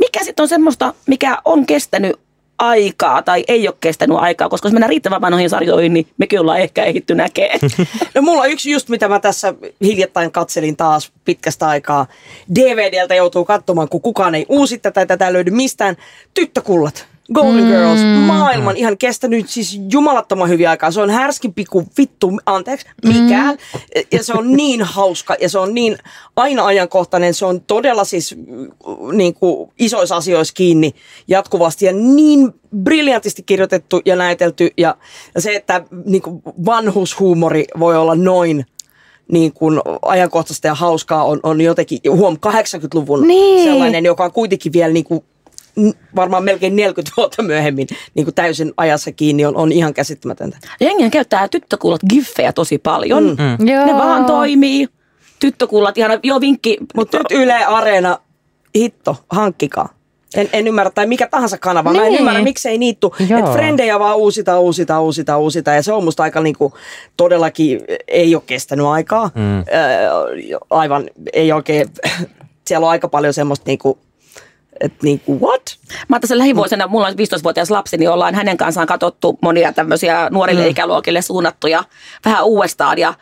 [0.00, 2.16] mikä sitten on semmoista, mikä on kestänyt
[2.62, 6.60] aikaa tai ei ole kestänyt aikaa, koska jos mennään riittävän vanhoihin sarjoihin, niin mekin ollaan
[6.60, 7.58] ehkä ehitty näkee.
[8.14, 12.06] No mulla on yksi just, mitä mä tässä hiljattain katselin taas pitkästä aikaa.
[12.54, 15.96] DVDltä joutuu katsomaan, kun kukaan ei uusi tätä, tätä löydy mistään.
[16.34, 17.11] Tyttökullat.
[17.34, 17.70] Golden mm.
[17.70, 20.90] Girls, maailman ihan kestänyt siis jumalattoman hyviä aikaa.
[20.90, 23.54] Se on härskimpi kuin vittu, anteeksi, mikään.
[23.74, 24.02] Mm.
[24.12, 25.98] Ja se on niin hauska ja se on niin
[26.36, 27.34] aina ajankohtainen.
[27.34, 28.70] Se on todella siis mm,
[29.16, 30.94] niin kuin isoissa asioissa kiinni
[31.28, 34.70] jatkuvasti ja niin briljantisti kirjoitettu ja näytelty.
[34.76, 34.96] Ja,
[35.34, 38.66] ja se, että niin kuin vanhushuumori voi olla noin
[39.32, 43.64] niin kuin ajankohtaista ja hauskaa on, on jotenkin, huom, 80-luvun Niin.
[43.64, 45.24] sellainen, joka on kuitenkin vielä niin kuin
[46.16, 50.58] varmaan melkein 40 vuotta myöhemmin niin kuin täysin ajassa kiinni on, on ihan käsittämätöntä.
[50.80, 53.24] Jengihän käyttää tyttökullat giffejä tosi paljon.
[53.58, 53.68] Mm.
[53.68, 53.86] Joo.
[53.86, 54.88] Ne vaan toimii.
[55.38, 56.78] Tyttökullat, ihan jo vinkki.
[56.94, 58.18] Mutta nyt Yle Areena,
[58.76, 59.88] hitto, hankkikaa.
[60.34, 61.92] En, en ymmärrä, tai mikä tahansa kanava.
[61.92, 62.18] Mä en Niin.
[62.18, 63.14] ymmärrä, miksei niittu.
[63.20, 65.70] Että frendejä vaan uusita, uusita, uusita, uusita.
[65.70, 66.74] Ja se on musta aika niinku,
[67.16, 69.30] todellakin ei ole kestänyt aikaa.
[69.34, 69.58] Mm.
[69.58, 69.64] Äh,
[70.70, 71.88] aivan, ei oikein,
[72.66, 73.98] siellä on aika paljon semmoista niinku,
[74.80, 75.78] että niinku what?
[76.08, 80.62] Mä tässä lähivuosina, mulla on 15-vuotias lapsi, niin ollaan hänen kanssaan katsottu monia tämmöisiä nuorille
[80.62, 80.70] mm.
[80.70, 81.84] ikäluokille suunnattuja
[82.24, 82.98] vähän uudestaan.
[82.98, 83.14] Ja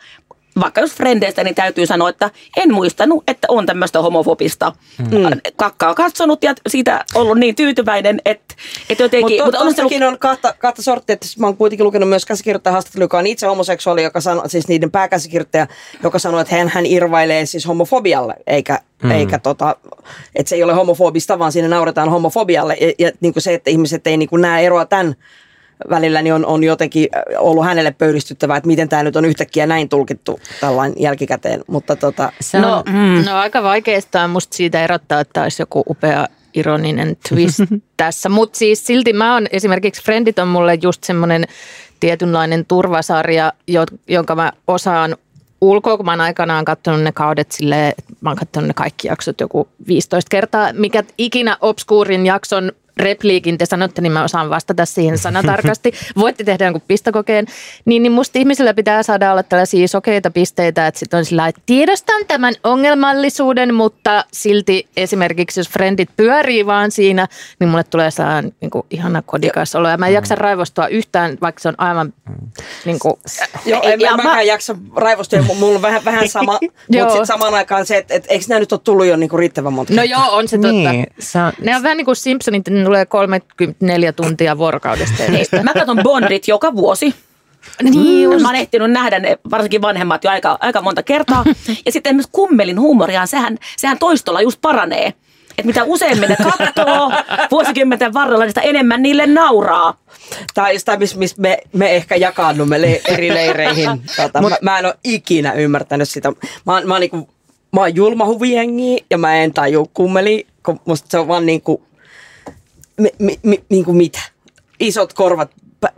[0.59, 5.07] vaikka jos frendeistä, niin täytyy sanoa, että en muistanut, että on tämmöistä homofobista mm.
[5.55, 8.55] kakkaa katsonut ja siitä ollut niin tyytyväinen, että,
[8.89, 9.43] että jotenkin...
[9.43, 12.73] Mutta on se tuossakin on kahta, kahta sorttia, että mä oon kuitenkin lukenut myös käsikirjoittajan
[12.73, 15.67] haastattelu, joka on itse homoseksuaali, joka sanoo, siis niiden pääkäsikirjoittaja,
[16.03, 19.11] joka sanoo, että hän, hän irvailee siis homofobialle, eikä, mm.
[19.11, 19.75] eikä tota,
[20.35, 22.77] että se ei ole homofobista, vaan siinä nauretaan homofobialle.
[22.81, 25.15] Ja, ja niin kuin se, että ihmiset ei niin kuin näe eroa tämän
[25.89, 29.89] välillä, niin on, on jotenkin ollut hänelle pöyristyttävää, että miten tämä nyt on yhtäkkiä näin
[29.89, 31.63] tulkittu tällainen jälkikäteen.
[31.67, 33.25] Mutta tota, Se on, no, mm.
[33.25, 37.59] no aika vaikeasta on musta siitä erottaa, että olisi joku upea ironinen twist
[37.97, 38.29] tässä.
[38.29, 41.45] Mutta siis silti mä oon, esimerkiksi Friendit on mulle just semmoinen
[41.99, 45.15] tietynlainen turvasarja, jo- jonka mä osaan
[45.61, 49.39] ulkoa, kun mä oon aikanaan katsonut ne kaudet silleen, mä oon katsonut ne kaikki jaksot
[49.39, 50.73] joku 15 kertaa.
[50.73, 55.91] Mikä ikinä obskuurin jakson repliikin te sanotte, niin mä osaan vastata siihen sanatarkasti.
[56.19, 57.45] Voitte tehdä jonkun pistokokeen.
[57.85, 61.61] Niin, niin musta ihmisillä pitää saada olla tällaisia sokeita pisteitä, että sitten on sillä että
[61.65, 67.27] tiedostan tämän ongelmallisuuden, mutta silti esimerkiksi jos frendit pyörii vaan siinä,
[67.59, 69.89] niin mulle tulee sellainen niin kuin, ihana kodikas olo.
[69.89, 72.13] Ja mä en jaksa raivostua yhtään, vaikka se on aivan
[72.85, 73.13] niin kuin,
[73.65, 77.09] Joo, en, Ja en mä- mäkään jaksa raivostua, ja mulla on vähän, vähän sama, mutta
[77.09, 79.93] sitten samaan aikaan se, että et, eikö nämä nyt ole tullut jo niinku riittävän monta
[79.93, 80.71] No joo, on se totta.
[80.91, 85.23] Niin, se on, Ne on vähän niin kuin Simpsonit, ne tulee 34 tuntia vuorokaudesta.
[85.23, 85.63] edestä.
[85.63, 87.15] Mä katson Bondit joka vuosi.
[87.83, 88.41] niin just.
[88.41, 91.43] Mä oon ehtinyt nähdä ne, varsinkin vanhemmat jo aika, aika monta kertaa.
[91.85, 95.07] Ja sitten myös kummelin huumoriaan, sehän, sehän toistolla just paranee.
[95.49, 97.11] Että mitä useammin ne katsoo
[97.51, 99.97] vuosikymmenten varrella, niin sitä enemmän niille nauraa.
[100.53, 103.89] Tai sitä, missä mis me, me ehkä jakaannumme le- eri leireihin.
[104.21, 106.31] Tota, mä, mä en ole ikinä ymmärtänyt sitä.
[106.65, 107.29] Mä, mä, oon niinku,
[107.73, 111.83] mä oon julma huvijengi ja mä en taju kummeli, kun musta se on vaan niinku,
[113.01, 114.19] mi, mi, mi, niinku mitä?
[114.79, 115.51] Isot korvat.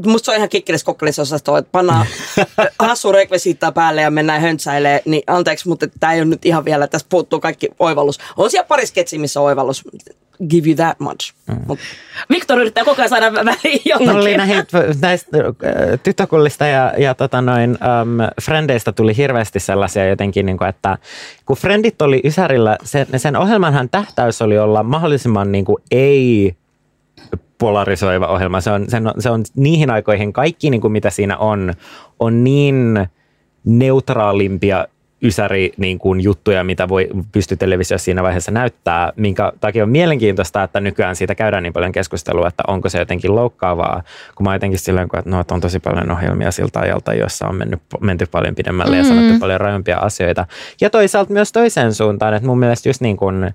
[0.05, 2.05] Musta se on ihan kikkelis kokkelis-osasto, että pannaan
[2.79, 5.01] hassu rekvisiittaa päälle ja mennään höntsäilee.
[5.05, 8.19] Niin anteeksi, mutta tämä ei ole nyt ihan vielä, tässä puuttuu kaikki oivallus.
[8.37, 9.83] On siellä pari sketsiä, missä on oivallus.
[10.49, 11.33] Give you that much.
[11.47, 11.57] Mm.
[11.67, 11.79] Mut,
[12.29, 14.37] Viktor yrittää koko ajan saada väliin jotakin.
[14.37, 14.65] näihin,
[15.01, 20.69] näistä äh, tyttökullista ja, ja tota noin, um, Frendeistä tuli hirveästi sellaisia jotenkin, niin kuin,
[20.69, 20.97] että
[21.45, 26.55] kun Frendit oli Ysärillä, sen, sen ohjelmanhan tähtäys oli olla mahdollisimman niin kuin, ei
[27.57, 28.61] polarisoiva ohjelma.
[28.61, 31.73] Se on, sen on, se on niihin aikoihin kaikki, niin kuin mitä siinä on,
[32.19, 33.07] on niin
[33.65, 34.87] neutraalimpia
[35.23, 40.63] ysäri niin kuin juttuja, mitä voi pysty televisiossa siinä vaiheessa näyttää, minkä takia on mielenkiintoista,
[40.63, 44.03] että nykyään siitä käydään niin paljon keskustelua, että onko se jotenkin loukkaavaa,
[44.35, 47.47] kun mä jotenkin silleen, kun, että, no, että on tosi paljon ohjelmia siltä ajalta, joissa
[47.47, 50.45] on mennyt, menty paljon pidemmälle ja sanottu paljon rajumpia asioita.
[50.81, 53.53] Ja toisaalta myös toiseen suuntaan, että mun mielestä just niin kuin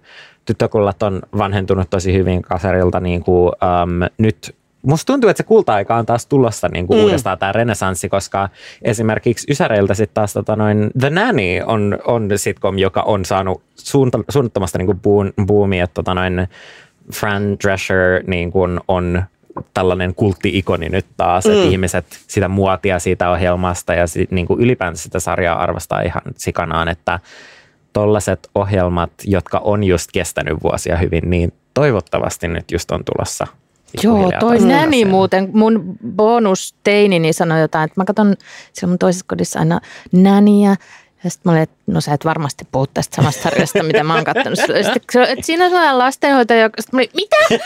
[0.48, 5.96] tyttökullat on vanhentunut tosi hyvin kasarilta niin kuin, um, nyt Musta tuntuu, että se kulta-aika
[5.96, 7.04] on taas tulossa niin kuin mm.
[7.04, 8.48] uudestaan tämä renesanssi, koska
[8.82, 14.18] esimerkiksi Ysäreiltä sitten taas tota noin, The Nanny on, on sitcom, joka on saanut suunta,
[14.28, 16.48] suunnattomasta niin kuin boom, boomia, että tota noin,
[17.14, 19.22] Fran Drescher niin kuin on
[19.74, 21.52] tällainen kultti-ikoni nyt taas, mm.
[21.52, 26.22] että ihmiset sitä muotia siitä ohjelmasta ja sit, niin kuin ylipäänsä sitä sarjaa arvostaa ihan
[26.36, 27.20] sikanaan, että
[27.92, 33.46] tollaset ohjelmat, jotka on just kestänyt vuosia hyvin, niin toivottavasti nyt just on tulossa
[34.02, 35.50] Joo, toi näni muuten.
[35.52, 38.36] Mun bonusteinini sanoi jotain, että mä katson
[38.72, 39.80] siellä mun toisessa kodissa aina
[40.12, 40.76] näniä
[41.24, 44.14] Ja sitten mä olin, että no sä et varmasti puhu tästä samasta sarjasta, mitä mä
[44.14, 44.58] oon katsonut.
[44.58, 47.64] Sitten, että siinä on sellainen lastenhoitaja, joka sitten mä olin, mitä?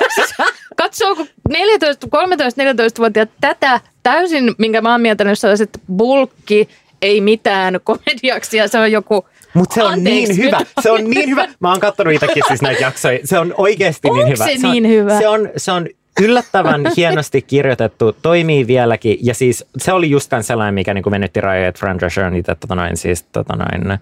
[0.77, 6.69] Katsooko 14, 13-14-vuotiaat tätä täysin, minkä mä oon miettinyt sellaiset bulkki,
[7.03, 10.59] ei mitään komediaksi ja se on joku Mutta se on Anteeksi, niin hyvä.
[10.59, 11.49] nyt- Se on niin hyvä.
[11.61, 13.19] Mä oon kattonut itsekin siis näitä jaksoja.
[13.25, 14.47] Se on oikeasti niin hyvä.
[14.47, 15.19] se on, niin hyvä?
[15.19, 15.87] Se on, se on
[16.23, 19.19] yllättävän hienosti kirjoitettu, toimii vieläkin.
[19.23, 22.37] Ja siis se oli just kans sellainen, mikä niin venytti rajoja, että Fran Drescher on
[22.37, 23.99] itse tota noin, siis, tota noin, äm,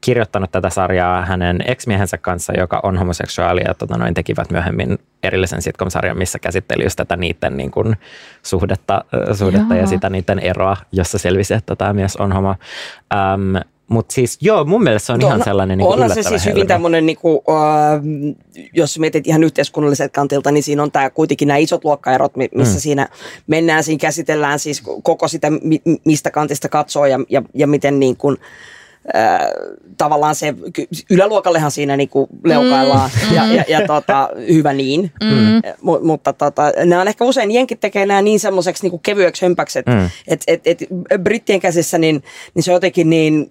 [0.00, 5.62] kirjoittanut tätä sarjaa hänen ex-miehensä kanssa, joka on homoseksuaali ja tota noin, tekivät myöhemmin erillisen
[5.62, 7.96] sitcom-sarjan, missä käsitteli just tätä niiden niin kuin,
[8.42, 12.54] suhdetta, äh, suhdetta ja sitä niiden eroa, jossa selvisi, että tämä mies on homo.
[13.14, 13.56] Ähm,
[13.88, 16.66] mutta siis joo, mun mielestä se on ihan Onhan- sellainen niin onhan se siis hyvin
[16.66, 18.02] tämmöinen, niin kuin, äh,
[18.72, 22.74] jos mietit ihan yhteiskunnalliset kantilta, niin siinä on tämä kuitenkin nämä isot luokkaerot, mi- missä
[22.74, 22.80] mm.
[22.80, 23.08] siinä
[23.46, 28.16] mennään, siinä käsitellään siis koko sitä, mi- mistä kantista katsoo ja, ja, ja miten niin
[28.16, 28.81] kuin, äh,
[29.98, 30.54] tavallaan se,
[31.10, 35.28] yläluokallehan siinä niin kuin leukaillaan mm, ja, ja, ja tota, hyvä niin, mm.
[35.82, 39.78] M- mutta tota, nämä on ehkä usein, jenkit tekee nämä niin semmoiseksi niin kevyeksi hömpäksi,
[39.78, 40.10] että Mm.
[40.28, 40.78] et, et, et
[41.22, 42.22] brittien käsissä niin,
[42.54, 43.50] niin se on jotenkin niin,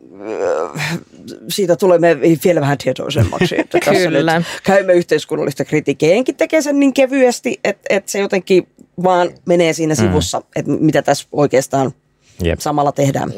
[0.75, 0.99] äh,
[1.47, 4.37] siitä tulemme vielä vähän tietoisemmaksi, että tässä Kyllä.
[4.39, 6.09] nyt käymme yhteiskunnallista kritiikkiä.
[6.09, 8.67] Jenkin tekee sen niin kevyesti, että, että se jotenkin
[9.03, 11.91] vaan menee siinä sivussa, että mitä tässä oikeastaan
[12.43, 12.59] Jep.
[12.59, 13.33] samalla tehdään.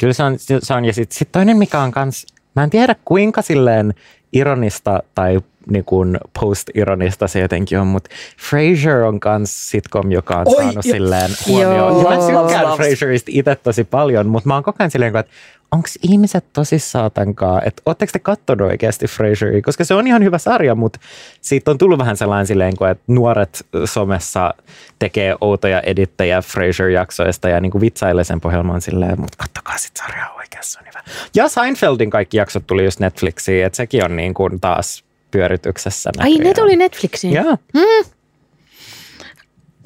[0.00, 2.96] Kyllä se on, se on ja sitten sit toinen, mikä on kans, mä en tiedä
[3.04, 3.94] kuinka silleen
[4.32, 10.48] ironista tai niin kuin post-ironista se jotenkin on, mutta Frasier on kans sitcom, joka on
[10.48, 11.76] Oi, saanut jo- silleen huomioon.
[11.76, 12.12] Joo.
[12.12, 12.76] Ja mä tykkään.
[12.76, 15.32] Frasierista itse tosi paljon, mutta mä oon koko ajan silleen, että
[15.72, 20.24] onko ihmiset tosissaan tämän kanssa, että ootteko te kattonut oikeasti Frasieria, koska se on ihan
[20.24, 20.98] hyvä sarja, mutta
[21.40, 24.54] siitä on tullut vähän sellainen silleen, että nuoret somessa
[24.98, 29.96] tekee outoja edittejä Frasier-jaksoista ja niin kuin vitsailee sen pohjelman on silleen, mutta kattokaa sit
[29.96, 31.02] sarjaa oikeasti, se on hyvä.
[31.34, 36.10] Ja Seinfeldin kaikki jaksot tuli just Netflixiin, että sekin on niin kuin taas pyörityksessä.
[36.18, 36.54] Ai ne näköjään.
[36.56, 37.34] tuli Netflixiin.
[37.34, 37.56] Joo.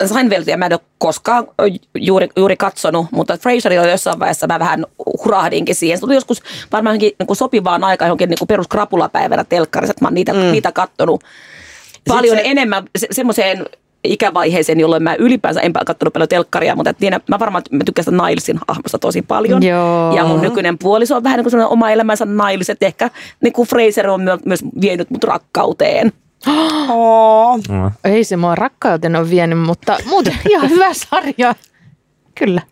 [0.04, 1.46] Seinfeldia mä en ole koskaan
[1.94, 4.86] juuri, juuri katsonut, mutta Frasierilla jossain vaiheessa mä vähän
[5.24, 5.98] hurahdinkin siihen.
[5.98, 10.14] Se tuli joskus varmaan johonkin niin sopivaan aikaan johonkin niin peruskrapulapäivänä telkkarissa, että mä oon
[10.14, 10.38] niitä, mm.
[10.38, 11.24] niitä kattonut
[12.08, 13.66] paljon se- enemmän se, semmoiseen
[14.04, 18.04] ikävaiheeseen, jolloin mä ylipäänsä en katsonut paljon telkkaria, mutta että niin, mä varmaan mä tykkään
[18.04, 19.62] sitä Nilesin hahmosta tosi paljon.
[19.62, 20.16] Joo.
[20.16, 23.10] Ja mun nykyinen puoliso on vähän niin kuin oma elämänsä Niles, että ehkä
[23.42, 26.12] niin kuin Fraser on myö- myös vienyt mut rakkauteen.
[26.46, 27.58] Oh.
[27.68, 27.90] Mm.
[28.04, 31.54] Ei se mua rakkauteen ole vienyt, mutta muuten ihan hyvä sarja.
[32.34, 32.62] Kyllä.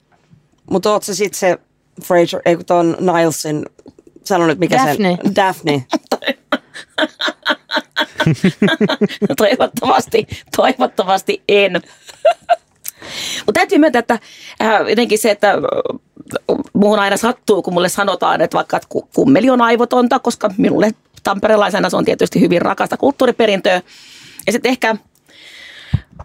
[0.71, 1.59] Mutta oot se sitten se
[2.05, 3.67] Fraser, ei kun ton Nilesin,
[4.25, 5.19] sano nyt mikä Daphne.
[5.25, 5.87] sen, Daphne.
[9.37, 10.27] toivottavasti,
[10.57, 11.73] toivottavasti en.
[13.47, 14.19] Mutta täytyy myöntää, että
[14.63, 15.59] äh, jotenkin se, että äh,
[16.73, 20.91] muuhun aina sattuu, kun mulle sanotaan, että vaikka että ku- kummeli on aivotonta, koska minulle
[21.29, 23.83] tamperelaisena se on tietysti hyvin rakasta kulttuuriperintöä.
[24.47, 24.97] Ja sitten ehkä,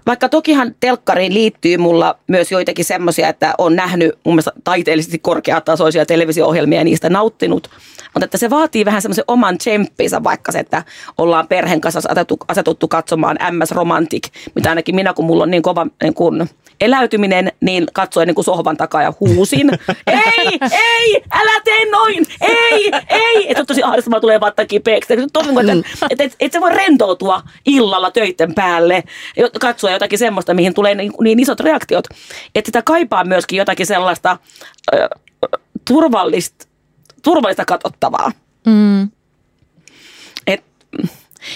[0.05, 6.05] vaikka tokihan telkkariin liittyy mulla myös joitakin semmoisia, että on nähnyt mun mielestä taiteellisesti korkeatasoisia
[6.05, 7.69] televisio-ohjelmia ja niistä nauttinut.
[8.13, 10.83] Mutta että se vaatii vähän semmoisen oman tsemppinsä, vaikka se, että
[11.17, 15.63] ollaan perheen kanssa asetuttu, asetuttu katsomaan MS Romantic, mitä ainakin minä, kun mulla on niin
[15.63, 16.47] kova niin kun
[16.81, 19.69] eläytyminen, niin katsoin niin kuin sohvan takaa ja huusin.
[20.07, 23.51] ei, ei, älä tee noin, ei, ei.
[23.51, 25.13] Että on tosi ahdistavaa tulee vatta kipeäksi.
[25.13, 25.71] Että, että,
[26.09, 29.03] että, että, että se voi rentoutua illalla töiden päälle,
[29.37, 29.49] jo-
[29.93, 32.07] katsoa jotakin semmoista, mihin tulee niin, niin isot reaktiot.
[32.55, 34.37] Että sitä kaipaa myöskin jotakin sellaista
[34.93, 35.09] ö,
[35.87, 36.67] turvallista,
[37.23, 38.31] turvallista katsottavaa.
[38.65, 39.09] Mm.
[40.47, 40.63] Et,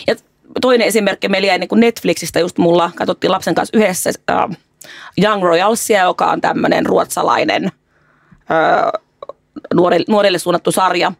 [0.07, 0.15] ja
[0.61, 4.57] toinen esimerkki, meillä jäi niin kuin Netflixistä just mulla, katsottiin lapsen kanssa yhdessä äh,
[5.23, 7.71] Young Royalsia, joka on tämmöinen ruotsalainen
[8.51, 9.01] äh,
[9.73, 11.11] nuorille, nuorille suunnattu sarja,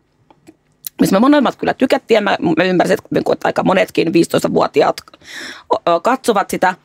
[1.02, 2.24] missä me molemmat kyllä tykättiin.
[2.24, 6.76] Mä, mä ymmärsin, että, niin aika monetkin 15-vuotiaat ö, ö, katsovat sitä.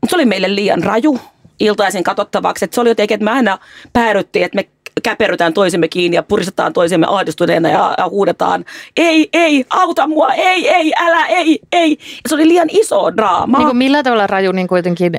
[0.00, 1.18] Mutta se oli meille liian raju
[1.60, 2.64] iltaisin katsottavaksi.
[2.64, 3.58] Et se oli jotenkin, että me aina
[3.92, 4.68] päädyttiin, että me
[5.02, 8.64] käperrytään toisemme kiinni ja puristetaan toisemme ahdistuneena ja, ja huudetaan,
[8.96, 11.90] ei, ei, auta mua, ei, ei, älä, ei, ei.
[12.00, 13.58] Ja se oli liian iso draama.
[13.58, 15.12] Niin kuin millä tavalla raju niin kuitenkin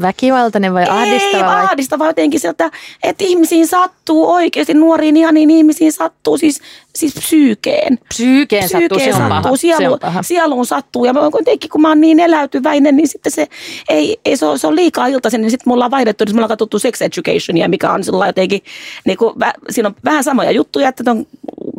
[0.00, 1.36] väkivaltainen vai ahdistava?
[1.36, 1.64] Ei, vai?
[1.64, 2.70] ahdistava jotenkin sieltä,
[3.02, 6.60] että ihmisiin sattuu oikeasti, nuoriin ihaniin ihmisiin sattuu siis,
[6.94, 7.98] siis psyykeen.
[8.08, 9.56] Psyykeen sattuu, se on paha.
[9.56, 10.22] Se Sielu, on paha.
[10.22, 11.04] sieluun sattuu.
[11.04, 13.46] Ja mä kuitenkin, kun mä oon niin eläytyväinen, niin sitten se,
[13.88, 16.38] ei, ei, se, on, se on liikaa iltaisin, niin sitten me ollaan vaihdettu, niin me
[16.38, 18.62] ollaan katsottu Sex Educationia, mikä on sillä jotenkin,
[19.04, 21.26] niin kuin, vä, siinä on vähän samoja juttuja, että ton,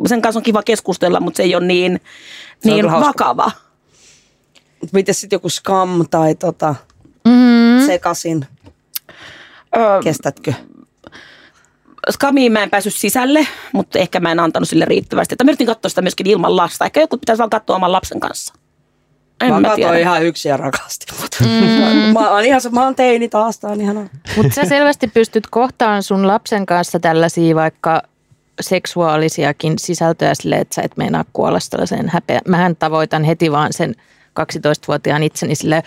[0.06, 2.00] sen kanssa on kiva keskustella, mutta se ei ole niin,
[2.64, 3.50] niin vakava.
[4.92, 6.74] Miten sitten joku Scam tai tota,
[7.24, 7.71] Mm.
[7.86, 8.46] Sekasin,
[9.76, 10.52] Öö, kestätkö?
[12.10, 15.34] Skamiin mä en päässyt sisälle, mutta ehkä mä en antanut sille riittävästi.
[15.34, 16.84] Että mä yritin katsoa sitä myöskin ilman lasta.
[16.84, 18.54] Ehkä joku pitäisi vaan katsoa oman lapsen kanssa.
[19.40, 19.88] En Mä, mä, mä tiedä.
[19.88, 21.06] katsoin ihan yksi ja rakasti.
[21.20, 22.12] Mutta mm.
[22.20, 24.06] mä, oon ihan, se- mä oon teini taas, tää on ihanaa.
[24.36, 28.02] Mutta sä selvästi pystyt kohtaamaan sun lapsen kanssa tällaisia vaikka
[28.60, 32.40] seksuaalisiakin sisältöjä sille, että sä et meinaa kuolla sellaiseen häpeä.
[32.48, 33.94] Mähän tavoitan heti vaan sen
[34.40, 35.82] 12-vuotiaan itseni sille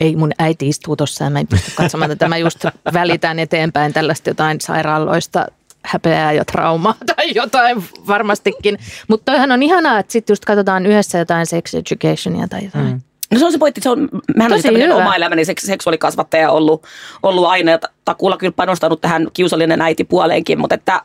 [0.00, 2.28] ei mun äiti istuu tuossa ja mä en pysty katsomaan tätä.
[2.28, 5.46] Mä just välitän eteenpäin tällaista jotain sairaaloista
[5.82, 8.78] häpeää ja traumaa tai jotain varmastikin.
[9.08, 12.86] Mutta toihan on ihanaa, että sitten just katsotaan yhdessä jotain sex educationia tai jotain.
[12.86, 13.00] Mm.
[13.32, 15.02] No se on se pointti, se on, mähän olen Tosi tämmöinen hyvä.
[15.02, 16.82] oma elämäni seks- seksuaalikasvattaja ollut,
[17.22, 21.02] ollut aina ja ta- takuulla kyllä panostanut tähän kiusallinen äiti puoleenkin, mutta että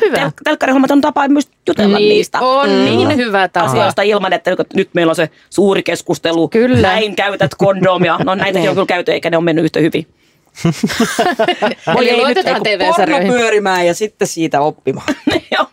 [0.00, 0.16] Hyvä.
[0.16, 3.66] tel- telkkarihommat on tapa myös jutella Niin, niistä on niin hyvä tapa.
[3.66, 6.48] asioista ilman, että nyt meillä on se suuri keskustelu.
[6.48, 6.88] Kyllä.
[6.88, 8.18] Näin käytät kondomia.
[8.24, 10.06] No näitäkin on kyllä käyty, eikä ne ole mennyt yhtä hyvin.
[11.98, 13.26] Eli Ei nyt luotetaan TV-sarjoihin.
[13.28, 15.06] porno pyörimään ja sitten siitä oppimaan.
[15.58, 15.66] Joo.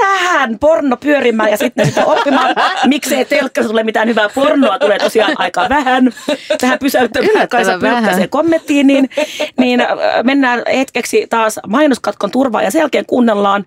[0.00, 2.54] Tähän porno pyörimään ja sitten sitä oppimaan.
[2.86, 6.12] Miksei telkkarissa tule mitään hyvää pornoa, tulee tosiaan aika vähän.
[6.60, 8.02] Tähän pysäyttämään Kaisa vähän.
[8.04, 9.10] Pyykkäsen kommenttiin, niin,
[9.58, 9.82] niin
[10.22, 13.66] mennään hetkeksi taas mainoskatkon turvaan ja sen jälkeen kuunnellaan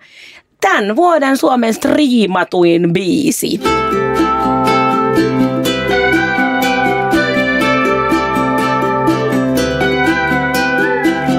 [0.61, 3.59] tämän vuoden Suomen striimatuin biisi.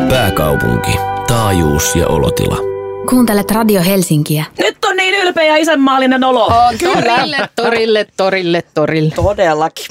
[0.09, 2.78] Pääkaupunki, taajuus ja olotila.
[3.09, 4.45] Kuuntelet Radio Helsinkiä.
[4.59, 6.53] Nyt on niin ylpeä ja isänmaallinen olo.
[6.85, 9.15] Torille, torille, torille, torille.
[9.15, 9.87] Todellakin.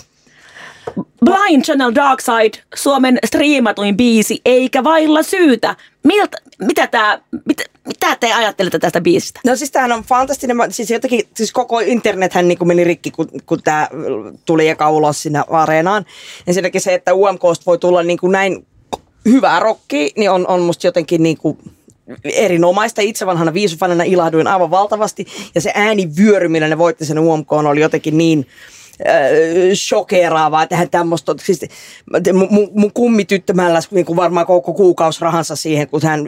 [1.26, 5.76] Blind Channel Dark Side, Suomen striimatuin biisi, eikä vailla syytä.
[6.04, 9.40] Miltä, mitä, tää, mitä, mitä te ajattelette tästä biisistä?
[9.46, 10.58] No siis tämähän on fantastinen.
[10.70, 13.88] Siis jotenkin, siis koko internethän niin kuin meni rikki, kun, kun tämä
[14.46, 16.06] tuli eka ulos sinne areenaan.
[16.48, 18.66] Ensinnäkin se, että UMKsta voi tulla niin kuin näin
[19.26, 21.58] hyvää rockia, niin on, on musta jotenkin niin kuin
[22.24, 23.02] erinomaista.
[23.02, 25.26] Itse vanhana viisufanina ilahduin aivan valtavasti.
[25.56, 28.48] Ja se äänivyöry, millä ne voitti sen UMK, oli jotenkin niin
[29.08, 29.16] äh,
[29.76, 31.60] shokeraavaa, että hän tämmöistä, siis
[32.34, 36.28] mun, mun, kummityttö mälläs niin kuin varmaan koko kuukausrahansa siihen, kun hän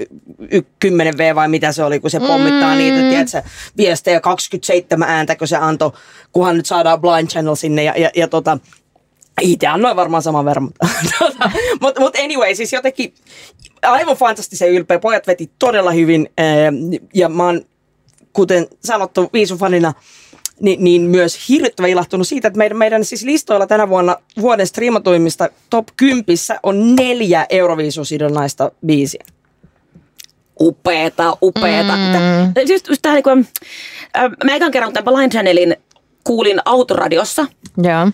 [0.51, 2.77] y- 10 V vai mitä se oli, kun se pommittaa mm.
[2.77, 3.41] niitä, tiedätkö,
[3.77, 5.91] viestejä 27 ääntä, kun se antoi,
[6.31, 8.57] kunhan nyt saadaan Blind Channel sinne ja, ja, ja tota,
[9.41, 10.87] itse annoin varmaan saman verran, mutta
[11.19, 13.13] tota, mut, mut anyway, siis jotenkin
[13.83, 14.99] aivan fantastisen ylpeä.
[14.99, 16.29] Pojat veti todella hyvin
[17.13, 17.61] ja mä oon,
[18.33, 19.93] kuten sanottu, viisufanina,
[20.59, 25.49] niin, niin myös hirvittävän ilahtunut siitä, että meidän, meidän siis listoilla tänä vuonna vuoden striimatuimmista
[25.69, 26.23] top 10
[26.63, 29.23] on neljä Euroviisusidonnaista biisiä.
[30.61, 31.95] Upeeta, upeeta.
[31.95, 32.69] Mm.
[32.69, 33.47] Just, just tää, niin
[34.17, 35.75] äh, mä ekan kerran tämän Blind Channelin
[36.23, 37.45] kuulin autoradiossa,
[37.77, 38.11] Joo.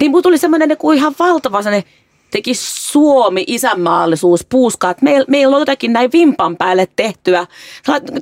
[0.00, 1.90] niin mulla tuli semmoinen niin ihan valtava sellainen
[2.30, 7.46] teki Suomi isänmaallisuus puuskaa, että meillä, meillä on jotakin näin vimpan päälle tehtyä.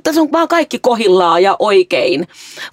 [0.03, 2.27] Tässä on vaan kaikki kohillaan ja oikein.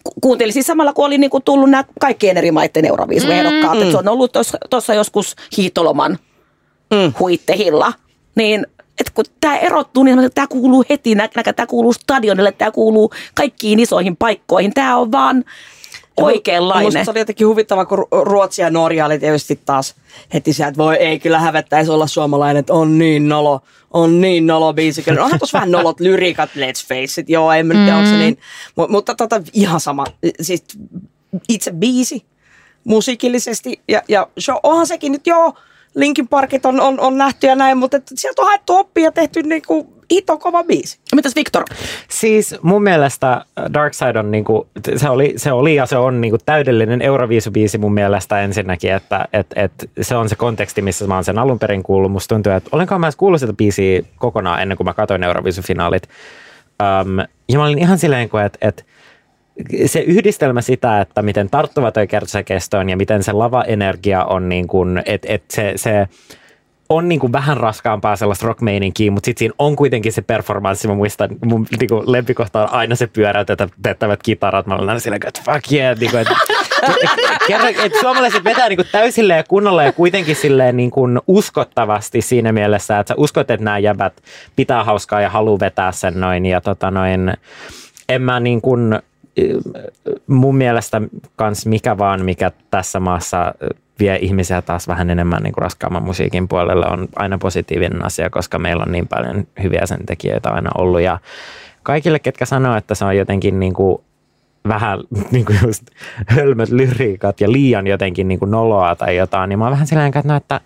[0.04, 3.78] Ku- Kuuntelin siis samalla, kun oli niin kuin tullut nämä kaikkien eri maiden euroviisuehdokkaat.
[3.78, 4.32] Mm, se on ollut
[4.70, 6.18] tuossa joskus hiihtoloman
[6.90, 7.12] mm.
[7.20, 7.92] huittehilla.
[8.34, 8.66] Niin
[9.00, 11.16] et kun tämä erottuu, niin tämä kuuluu heti,
[11.56, 14.74] tämä kuuluu stadionille, tämä kuuluu kaikkiin isoihin paikkoihin.
[14.74, 15.44] Tämä on vaan
[16.20, 16.84] oikeanlainen.
[16.84, 19.94] Musta se oli jotenkin huvittava, kun Ru- Ruotsi ja Norja oli tietysti taas
[20.34, 24.46] heti sieltä, että voi ei kyllä hävettäisi olla suomalainen, että on niin nolo, on niin
[24.46, 25.02] nolo biisi.
[25.02, 28.38] Kyllä onhan tuossa vähän nolot lyriikat, let's face it, joo, en tiedä, onko se niin.
[28.76, 30.04] Mutta, mutta tota, ihan sama,
[30.40, 30.64] siis
[31.48, 32.24] itse biisi
[32.84, 35.54] musiikillisesti ja, ja show, onhan sekin nyt joo,
[35.94, 39.12] Linkin Parkit on, on, on nähty ja näin, mutta et sieltä on haettu oppia ja
[39.12, 40.98] tehty niinku hito kova biisi.
[41.14, 41.64] Mitäs Viktor?
[42.08, 46.38] Siis mun mielestä Dark Side on niinku, se oli, se oli ja se on niinku
[46.46, 51.24] täydellinen Euroviisubiisi mun mielestä ensinnäkin, että et, et se on se konteksti, missä mä oon
[51.24, 52.12] sen alun perin kuullut.
[52.12, 56.08] Musta tuntuu, että olenkaan mä edes kuullut sitä biisiä kokonaan ennen kuin mä katsoin Euroviisufinaalit.
[56.82, 58.84] Um, ja mä olin ihan silleen, että et,
[59.86, 64.66] se yhdistelmä sitä, että miten tarttuva toi kertoo kestoon ja miten se lava-energia on niin
[64.66, 66.08] kuin, että et se, se
[66.88, 70.88] on niin kuin vähän raskaampaa sellaista rock mutta sitten siinä on kuitenkin se performanssi.
[70.88, 74.66] Mä muistan, mun niin kuin lempikohta on aina se pyöräytettävät kitarat.
[74.66, 75.98] Mä olen aina silleen, että fuck yeah.
[75.98, 76.34] Niin kuin, että,
[77.48, 82.20] kerran, että suomalaiset vetää niin kuin täysille ja kunnolla ja kuitenkin silleen niin kuin uskottavasti
[82.20, 84.12] siinä mielessä, että sä uskot, että nämä jäbät
[84.56, 86.46] pitää hauskaa ja haluaa vetää sen noin.
[86.46, 87.32] Ja tota noin,
[88.08, 88.98] en mä niin kuin,
[90.26, 91.02] mun mielestä
[91.36, 93.54] kans mikä vaan, mikä tässä maassa
[93.98, 98.58] vie ihmisiä taas vähän enemmän niin kuin raskaamman musiikin puolelle on aina positiivinen asia, koska
[98.58, 101.00] meillä on niin paljon hyviä sen tekijöitä aina ollut.
[101.00, 101.18] Ja
[101.82, 103.98] kaikille, ketkä sanoo, että se on jotenkin niin kuin
[104.68, 105.00] vähän
[105.32, 105.82] niin kuin just
[106.26, 110.08] hölmöt lyriikat ja liian jotenkin niin kuin noloa tai jotain, niin mä oon vähän silleen,
[110.08, 110.60] että, no, että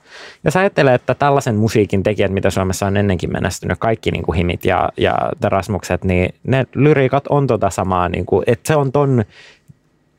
[0.44, 4.64] jos ajattelee, että tällaisen musiikin tekijät, mitä Suomessa on ennenkin menestynyt, kaikki niin kuin himit
[4.64, 9.24] ja, ja Rasmukset, niin ne lyriikat on tota samaa, niin kuin, että se on ton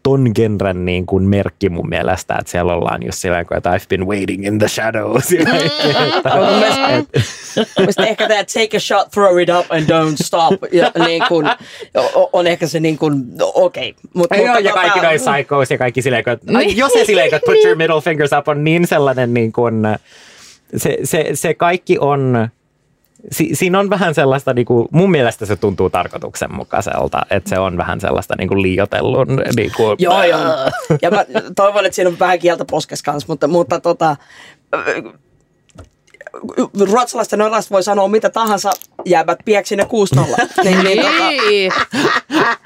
[0.09, 4.07] ton genren niin kuin merkki mun mielestä, että siellä ollaan just sillä että I've been
[4.07, 5.29] waiting in the shadows.
[7.77, 11.47] Mielestäni ehkä tämä take a shot, throw it up and don't stop ja, niin kuin,
[12.33, 13.89] on ehkä se niin kuin, okei.
[13.89, 14.01] Okay.
[14.13, 16.77] Mut, Joo, mutta ja kaikki noin psychos ja kaikki silleen, että niin.
[16.77, 19.75] jos se silleen, että put your middle fingers up on niin sellainen niin kuin,
[20.77, 22.49] se, se, se kaikki on
[23.31, 27.77] si, siinä on vähän sellaista, niin kuin, mun mielestä se tuntuu tarkoituksenmukaiselta, että se on
[27.77, 29.27] vähän sellaista niin kuin liiotellun.
[29.55, 30.39] Niin kuin, joo, joo.
[31.01, 34.15] Ja mä toivon, että siinä on vähän kieltä poskes kanssa, mutta, mutta tota,
[36.91, 38.71] ruotsalaista norjalaista voi sanoa mitä tahansa,
[39.05, 39.87] jäävät pieksi ne 6-0.
[40.63, 42.19] niin, niin, tota.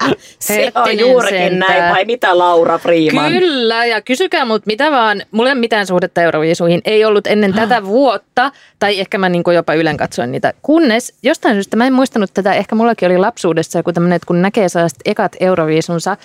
[0.38, 1.58] Se on juurikin sentään.
[1.58, 3.32] näin, vai mitä Laura Freeman?
[3.32, 7.54] Kyllä, ja kysykää mut mitä vaan, mulla ei ole mitään suhdetta Euroviisuihin, ei ollut ennen
[7.54, 11.92] tätä vuotta, tai ehkä mä niin jopa ylen katsoin niitä, kunnes jostain syystä mä en
[11.92, 16.16] muistanut tätä, ehkä mullakin oli lapsuudessa joku tämmöinen, että kun näkee sellaiset ekat Euroviisunsa,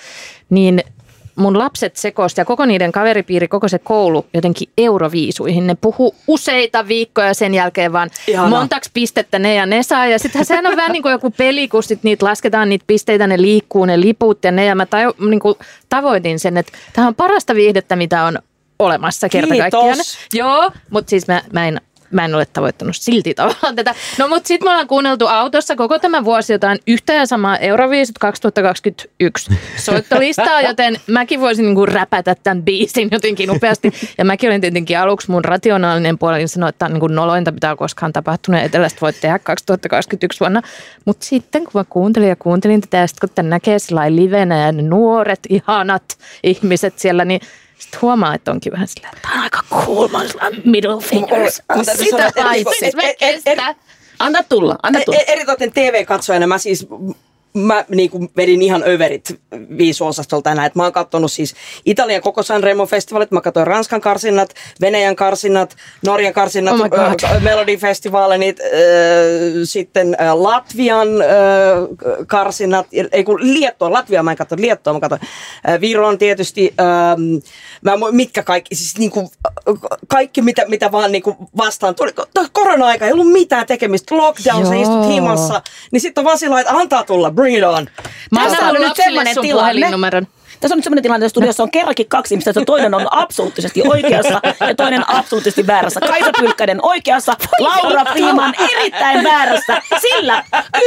[0.49, 0.83] niin
[1.39, 5.67] mun lapset sekosti ja koko niiden kaveripiiri, koko se koulu jotenkin euroviisuihin.
[5.67, 8.49] Ne puhu useita viikkoja sen jälkeen vaan Ihana.
[8.49, 10.05] montaks pistettä ne ja ne saa.
[10.05, 13.27] Ja sittenhän sehän on vähän niin kuin joku peli, kun sit niitä lasketaan niitä pisteitä,
[13.27, 14.65] ne liikkuu, ne liput ja ne.
[14.65, 15.55] Ja mä taju, niin kuin
[15.89, 18.39] tavoitin sen, että tämä on parasta viihdettä, mitä on
[18.79, 19.97] olemassa kerta kaikkiaan.
[20.33, 21.81] Joo, mutta siis mä, mä en
[22.11, 23.95] mä en ole tavoittanut silti tavallaan tätä.
[24.17, 28.17] No mutta sitten me ollaan kuunneltu autossa koko tämän vuosi jotain yhtä ja samaa Euroviisut
[28.17, 29.51] 2021
[29.85, 33.93] soittolistaa, joten mäkin voisin niinku räpätä tämän biisin jotenkin nopeasti.
[34.17, 38.13] Ja mäkin olin tietenkin aluksi mun rationaalinen puoli niin sanoi, että niinku nolointa pitää koskaan
[38.13, 40.61] tapahtunut ja etelästä voit tehdä 2021 vuonna.
[41.05, 44.65] Mutta sitten kun mä kuuntelin ja kuuntelin tätä ja sitten kun tämän näkee sillä livenä
[44.65, 46.03] ja ne nuoret, ihanat
[46.43, 47.41] ihmiset siellä, niin
[47.79, 50.19] sitten huomaa, että onkin vähän sillä, että tämä on aika cool, mä
[50.65, 51.61] middle fingers.
[51.97, 52.85] Sitä paitsi.
[54.19, 55.19] Anna tulla, anna tulla.
[55.27, 56.87] Eritoten TV-katsojana mä siis
[57.53, 59.39] mä niin kuin vedin ihan överit
[59.77, 60.71] viisuosastolta tänään.
[60.75, 65.75] Mä oon katsonut siis Italian koko Sanremo festivalit, mä katsoin Ranskan karsinnat, Venäjän karsinnat,
[66.05, 66.85] Norjan karsinnat, oh
[67.25, 67.79] äh, Melody äh,
[69.63, 71.27] sitten äh, Latvian äh,
[72.27, 75.21] karsinnat, ei kun Liettua, Latvia mä en katso, Liettua mä katsoin,
[75.69, 77.17] äh, Viron tietysti, äh,
[77.81, 79.27] mä, mitkä kaikki, siis niin kuin,
[80.07, 82.11] kaikki mitä, mitä vaan niin kuin vastaan tuli.
[82.51, 86.73] Korona-aika ei ollut mitään tekemistä, lockdown, sä istut himassa, niin sitten on vaan sillä että
[86.73, 87.87] antaa tulla, bring it on.
[88.31, 90.27] Mä oon nyt semmoinen tilanne.
[90.59, 93.81] Tässä on nyt sellainen tilanne, että studiossa on kerrankin kaksi ihmistä, että toinen on absoluuttisesti
[93.87, 95.99] oikeassa ja toinen absoluuttisesti väärässä.
[95.99, 99.81] Kaisa Pylkkäinen oikeassa, Laura Freeman erittäin väärässä.
[100.01, 100.43] Sillä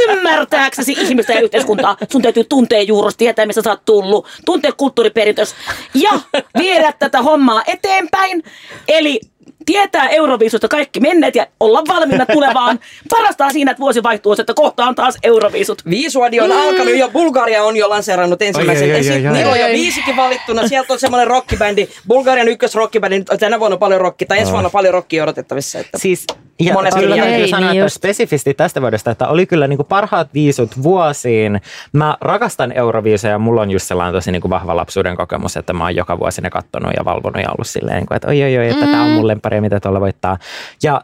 [0.09, 5.55] ymmärtääksesi ihmistä ja yhteiskuntaa sun täytyy tuntea juurosta, tietää missä sä oot tullut, tuntea kulttuuriperintös
[5.93, 6.11] ja
[6.57, 8.43] viedä tätä hommaa eteenpäin.
[8.87, 9.19] Eli
[9.65, 12.79] tietää Euroviisusta kaikki menneet ja olla valmiina tulevaan.
[13.17, 15.81] Parasta siinä, että vuosi vaihtuu, että kohta on taas Euroviisut.
[15.89, 16.57] Viisuadi on mm.
[16.57, 18.89] alkanut jo, Bulgaria on jo lanseerannut ensimmäisen.
[19.31, 19.47] Oi, oi.
[19.47, 20.67] on jo viisikin valittuna.
[20.67, 23.23] Sieltä on semmoinen rockibändi, Bulgarian ykkösrockibändi.
[23.39, 25.79] Tänä vuonna paljon rockia, tai ensi vuonna paljon rockia odotettavissa.
[25.79, 26.25] Että siis
[26.59, 29.87] ja monesti kyllä täytyy sanoa, niin että spesifisti tästä vuodesta, että oli kyllä niin kuin
[29.87, 31.61] parhaat viisut vuosiin.
[31.93, 35.73] Mä rakastan Euroviiseja ja mulla on just sellainen tosi niin kuin vahva lapsuuden kokemus, että
[35.73, 38.69] mä oon joka vuosi ne kattonut ja valvonut ja ollut silleen, että oi oi oi,
[38.69, 38.91] että mm.
[38.91, 40.37] tämä on mun lempari mitä tuolla voittaa.
[40.83, 41.01] Ja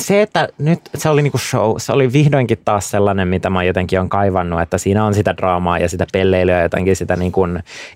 [0.00, 4.00] se, että nyt se oli niinku show, se oli vihdoinkin taas sellainen, mitä mä jotenkin
[4.00, 7.46] on kaivannut, että siinä on sitä draamaa ja sitä pelleilyä ja jotenkin sitä niinku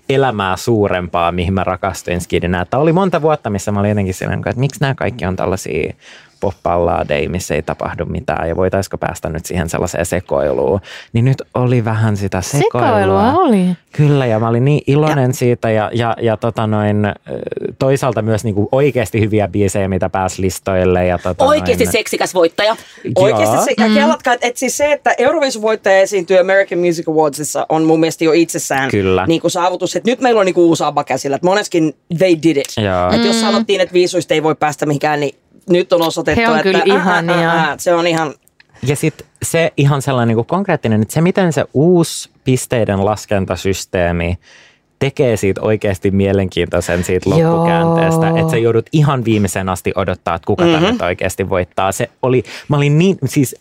[0.09, 2.61] elämää suurempaa, mihin mä rakastuin skidinä.
[2.61, 5.93] Että oli monta vuotta, missä mä olin jotenkin sellainen, että miksi nämä kaikki on tällaisia
[6.43, 10.79] pop-balladei, missä ei tapahdu mitään ja voitaisiko päästä nyt siihen sellaiseen sekoiluun.
[11.13, 12.89] Niin nyt oli vähän sitä sekoilua.
[12.89, 13.65] Sekoilua oli.
[13.91, 15.33] Kyllä ja mä olin niin iloinen ja.
[15.33, 16.97] siitä ja, ja, ja tota noin,
[17.79, 21.05] toisaalta myös niinku oikeasti hyviä biisejä, mitä pääsi listoille.
[21.05, 22.75] Ja tota oikeasti noin, seksikäs voittaja.
[23.15, 23.93] Oikeasti se, ja mm.
[23.93, 28.31] kellatkaa, että, siis se, että Eurovision voittaja esiintyy American Music Awardsissa on mun mielestä jo
[28.31, 29.25] itsessään Kyllä.
[29.27, 29.95] Niin kuin saavutus.
[29.95, 32.67] Että nyt meillä on niin kuin uusi käsillä, että moneskin they did it.
[32.77, 33.25] Että mm.
[33.25, 35.35] jos sanottiin, että viisuista ei voi päästä mihinkään, niin
[35.69, 37.49] nyt on osoitettu, He on että kyllä ihania.
[37.49, 38.33] Ää, ää, se on ihan...
[38.87, 44.37] Ja sitten se ihan sellainen niin kuin konkreettinen, että se miten se uusi pisteiden laskentasysteemi
[44.99, 48.37] tekee siitä oikeasti mielenkiintoisen siitä loppukäänteestä, Joo.
[48.37, 50.97] että sä joudut ihan viimeisen asti odottaa, että kuka mm-hmm.
[50.97, 51.91] tämä oikeasti voittaa.
[51.91, 53.55] Se oli, mä olin niin, siis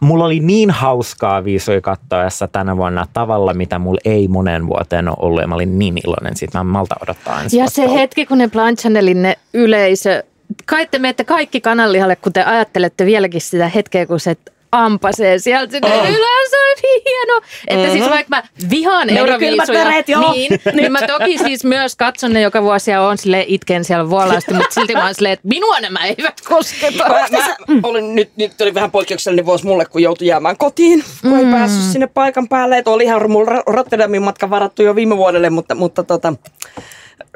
[0.00, 5.16] mulla oli niin hauskaa viisui kattoessa tänä vuonna tavalla, mitä mulla ei monen vuoteen ole
[5.18, 8.38] ollut ja mä olin niin iloinen siitä, mä malta odottaa ensi Ja se hetki, kun
[8.38, 10.22] ne Blanchanelin ne yleisö
[10.66, 14.36] kai te menette kaikki kananlihalle, kun te ajattelette vieläkin sitä hetkeä, kun se
[14.72, 16.04] ampasee sieltä sinne Oh.
[16.08, 16.50] ylös.
[16.50, 17.40] Se on niin hieno.
[17.68, 19.84] Että siis vaikka mä vihaan Meni Euroviisuja,
[20.32, 24.10] niin, niin mä toki siis myös katson ne joka vuosi ja on sille itken siellä
[24.10, 27.08] vuolaasti, mutta silti mä oon silleen, että minua nämä eivät kosketa.
[27.08, 27.28] Mä,
[27.68, 31.38] mä olin nyt, nyt oli vähän poikkeuksellinen vuosi mulle, kun joutui jäämään kotiin, kun mm.
[31.38, 32.78] ei päässyt sinne paikan päälle.
[32.78, 36.34] Et olihan mulla Ro- Rotterdamin matka varattu jo viime vuodelle, mutta, mutta tota,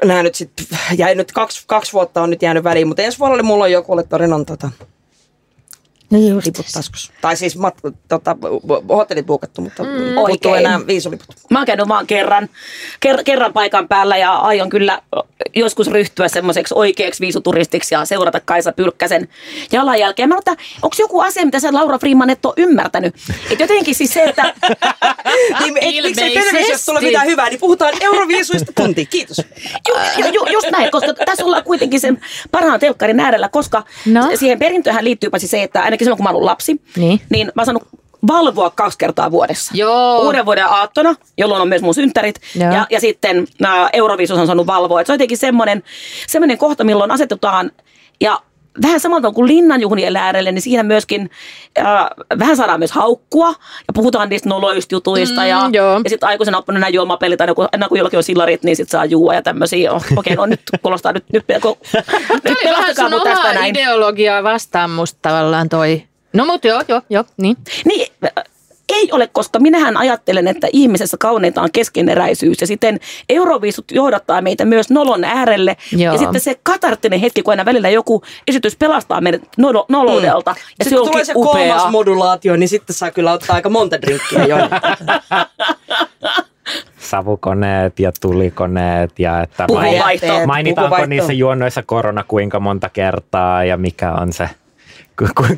[0.05, 0.65] nämä nyt sitten
[0.97, 3.83] jäi nyt kaksi, kaksi vuotta on nyt jäänyt väliin, mutta ensi vuodelle mulla on jo
[3.83, 4.69] Kuoletorinon tota,
[6.11, 6.45] No just.
[6.45, 7.13] liput taskussa.
[7.21, 7.75] Tai siis mat,
[8.07, 8.35] tota,
[8.89, 10.55] hotellit buukattu, mutta mm, puuttuu Oikein.
[10.55, 11.27] enää viisuliput.
[11.49, 12.49] Mä oon käynyt vaan kerran,
[12.99, 15.01] ker, kerran paikan päällä ja aion kyllä
[15.55, 19.27] joskus ryhtyä semmoiseksi oikeaksi viisuturistiksi ja seurata Kaisa Pylkkäsen
[19.71, 20.27] jalanjälkeä.
[20.27, 20.51] Mä että
[20.81, 23.15] onko joku asia, mitä sä Laura Freeman et ole ymmärtänyt?
[23.51, 24.43] Et jotenkin siis se, että
[25.59, 26.39] Niin, et, miksei Ilmeisesti.
[26.39, 29.05] televisiosta tule mitään hyvää, niin puhutaan euroviisuista tunti.
[29.05, 29.37] Kiitos.
[29.89, 34.29] Ju, ju, ju, just näin, koska tässä ollaan kuitenkin sen parhaan telkkarin äärellä, koska No.
[34.35, 37.21] siihen perintöhän liittyy paitsi se, että ainakin silloin kun mä ollut lapsi, Niin.
[37.29, 37.83] niin mä saanut
[38.27, 39.71] valvoa kaksi kertaa vuodessa.
[39.75, 40.21] Joo.
[40.21, 42.71] Uuden vuoden aattona, jolloin on myös mun synttärit, Joo.
[42.73, 45.01] ja, ja sitten ää, Euroviisus on saanut valvoa.
[45.01, 45.83] Et se on jotenkin semmoinen,
[46.27, 47.71] semmoinen kohta, milloin asetutaan,
[48.21, 48.41] ja
[48.81, 51.29] vähän samalta kuin linnanjuhlien äärelle, niin siinä myöskin
[51.79, 51.85] äh,
[52.39, 53.47] vähän saadaan myös haukkua
[53.87, 55.41] ja puhutaan niistä noloista jutuista.
[55.41, 56.01] Mm, ja, joo.
[56.03, 58.91] ja sitten aikuisena oppinut nämä juomapelit, aina kun, aina kun jollakin on sillarit, niin sitten
[58.91, 59.93] saa juua ja tämmöisiä.
[59.93, 63.75] Oh, Okei, no nyt kuulostaa, nyt, nyt, nyt, nyt pelastakaa sun mut tästä näin.
[63.75, 66.03] ideologiaa vastaan musta tavallaan toi.
[66.33, 67.57] No mut joo, joo, joo, niin.
[67.85, 68.07] Niin,
[68.89, 74.65] ei ole, koska minähän ajattelen, että ihmisessä kauneinta on keskeneräisyys ja sitten Euroviisut johdattaa meitä
[74.65, 75.77] myös nolon äärelle.
[75.91, 76.13] Joo.
[76.13, 80.55] Ja sitten se katarttinen hetki, kun aina välillä joku esitys pelastaa meidät nolo- noloudelta.
[80.79, 81.77] Ja Sitten se kun tulee se upeaa.
[81.77, 84.57] kolmas modulaatio, niin sitten saa kyllä ottaa aika monta drinkkiä jo.
[86.99, 89.67] Savukoneet ja tulikoneet ja että
[90.45, 94.49] mainitaanko niissä juonnoissa korona kuinka monta kertaa ja mikä on se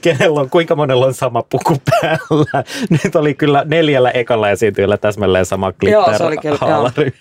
[0.02, 2.64] kenellä on, kuinka monella on sama puku päällä.
[3.04, 7.14] Nyt oli kyllä neljällä ekalla esiintyjällä täsmälleen sama Joo, se oli kyllä, glitterhaalari.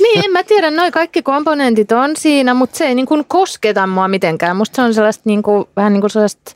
[0.00, 3.86] Niin, en mä tiedä, noin kaikki komponentit on siinä, mutta se ei niin kuin kosketa
[3.86, 4.56] mua mitenkään.
[4.56, 6.52] Musta se on sellaista niin kuin, vähän niin kuin sellaista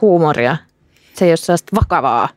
[0.00, 0.56] huumoria.
[1.14, 2.28] Se ei ole sellaista vakavaa.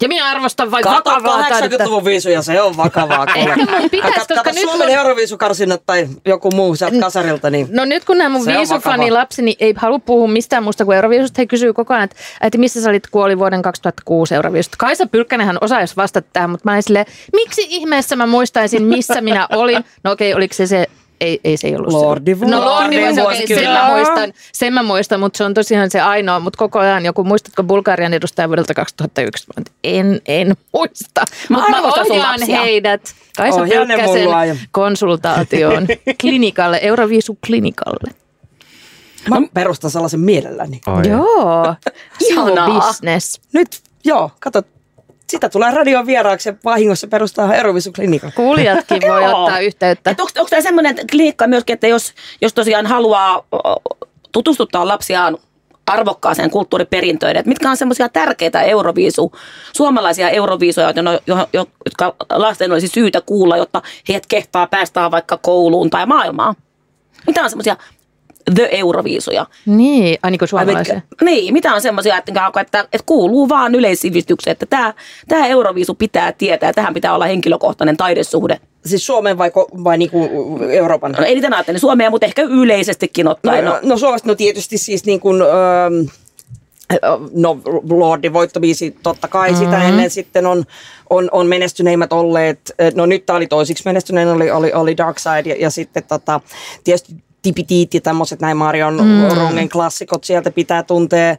[0.00, 1.84] Ja minä arvostan vain Kato vakavaa taidetta.
[1.84, 3.26] 80-luvun viisuja, se on vakavaa.
[3.36, 7.68] Ehkä mun pitäisi, koska kato nyt Suomen mun- Euroviisukarsinnat tai joku muu sieltä kasarilta, niin
[7.70, 11.46] No nyt kun nämä mun viisufani lapseni ei halua puhua mistään muusta kuin Euroviisusta, he
[11.46, 14.76] kysyy koko ajan, että, että missä sä olit, kun oli vuoden 2006 Euroviisusta.
[14.78, 19.46] Kaisa Pylkkänenhän osaisi vastata tähän, mutta mä olin silleen, miksi ihmeessä mä muistaisin, missä minä
[19.52, 19.84] olin?
[20.04, 20.86] No okei, oliko se se,
[21.20, 22.46] ei, ei se ei ollut Lordi se.
[22.46, 26.00] No Lordi Vuosi, okei, sen mä muistan, sen mä muistan, mutta se on tosiaan se
[26.00, 29.44] ainoa, mutta koko ajan joku, muistatko Bulgarian edustaja vuodelta 2001?
[29.46, 31.20] Mä oon, En, en muista.
[31.48, 32.60] Mä Mutta mä ohjaan lapsia.
[32.60, 35.86] heidät Kaisa Pylkkäsen konsultaatioon
[36.20, 38.14] klinikalle, Euroviisu klinikalle.
[39.30, 40.80] mä perustan sellaisen mielelläni.
[40.86, 41.02] Oi.
[41.08, 41.74] Joo,
[42.20, 42.80] Ihanaa.
[42.80, 43.40] business.
[43.52, 43.68] Nyt,
[44.04, 44.62] joo, kato,
[45.30, 48.30] sitä tulee radion vieraaksi ja vahingossa perustaa Euroviisuklinika.
[48.34, 50.10] Kuulijatkin voi ottaa yhteyttä.
[50.10, 53.46] Että onko, onko tämä semmoinen klinikka myöskin, että jos, jos tosiaan haluaa
[54.32, 55.38] tutustuttaa lapsiaan
[55.86, 59.32] arvokkaaseen kulttuuriperintöön, että mitkä on semmoisia tärkeitä euroviisu,
[59.72, 65.36] suomalaisia euroviisuja, no- jo- jo- jotka lasten olisi syytä kuulla, jotta heidät kehtaa päästää vaikka
[65.36, 66.54] kouluun tai maailmaan.
[67.26, 67.76] Mitä on semmoisia
[68.54, 69.46] the euroviisuja?
[69.66, 71.00] Niin, ai niin kuin suomalaisia.
[71.22, 74.94] Niin, mitä on semmoisia, että, että, että kuuluu vaan yleissivistykseen, että tämä,
[75.28, 78.60] tämä euroviisu pitää tietää tähän pitää olla henkilökohtainen taidesuhde.
[78.86, 80.28] Siis Suomen vai, ko- vai niinku
[80.70, 81.12] Euroopan?
[81.12, 83.64] No, eniten ajattelen Suomea, mutta ehkä yleisestikin ottaen.
[83.64, 85.90] No, No, no Suomesta no tietysti siis niin kuin, öö,
[87.34, 87.58] no
[87.90, 89.64] Lordin voittobiisi totta kai mm-hmm.
[89.64, 90.64] sitä ennen sitten on,
[91.10, 95.54] on, on menestyneimmät olleet, no nyt tämä oli toisiksi menestyneen, oli, oli, oli Dark Side
[95.54, 96.40] ja, ja sitten tota,
[96.84, 99.36] tietysti Tipitiit ja tämmöiset näin Marion mm.
[99.36, 101.36] Rongen klassikot sieltä pitää tuntea.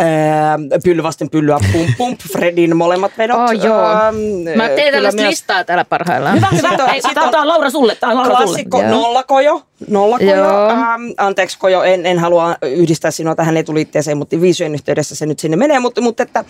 [0.00, 3.36] Öö, pyllyvasten pyllyä, pump pump, Fredin molemmat vedot.
[3.38, 3.80] Oh, joo.
[3.82, 6.36] öö, Mä teen kyllä tällaista myös- listaa täällä parhaillaan.
[6.36, 6.84] hyvä, Sitten hyvä.
[6.84, 7.94] on- sitten Tämä on- on Laura sulle.
[7.94, 8.44] Tämä on Laura sulle.
[8.46, 8.90] Klassikko, Joo.
[8.90, 10.68] nollakojo, nollakojo.
[10.70, 15.38] Ähm, anteeksi Kojo, en, en halua yhdistää sinua tähän etuliitteeseen, mutta viisujen yhteydessä se nyt
[15.38, 16.44] sinne menee, mutta, mutta että,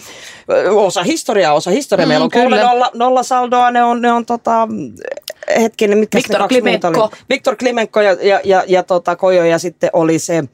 [0.70, 2.06] osa historiaa, osa historiaa.
[2.06, 2.90] Mm, Meillä on kolme kyllä.
[2.94, 4.68] nolla saldoa, ne on, ne on tota,
[5.60, 6.88] hetkinen, mitkä Viktor ne Klimenko.
[6.88, 7.10] oli?
[7.30, 10.44] Viktor Klimenko ja, ja, ja, ja tota, Kojo ja sitten oli se,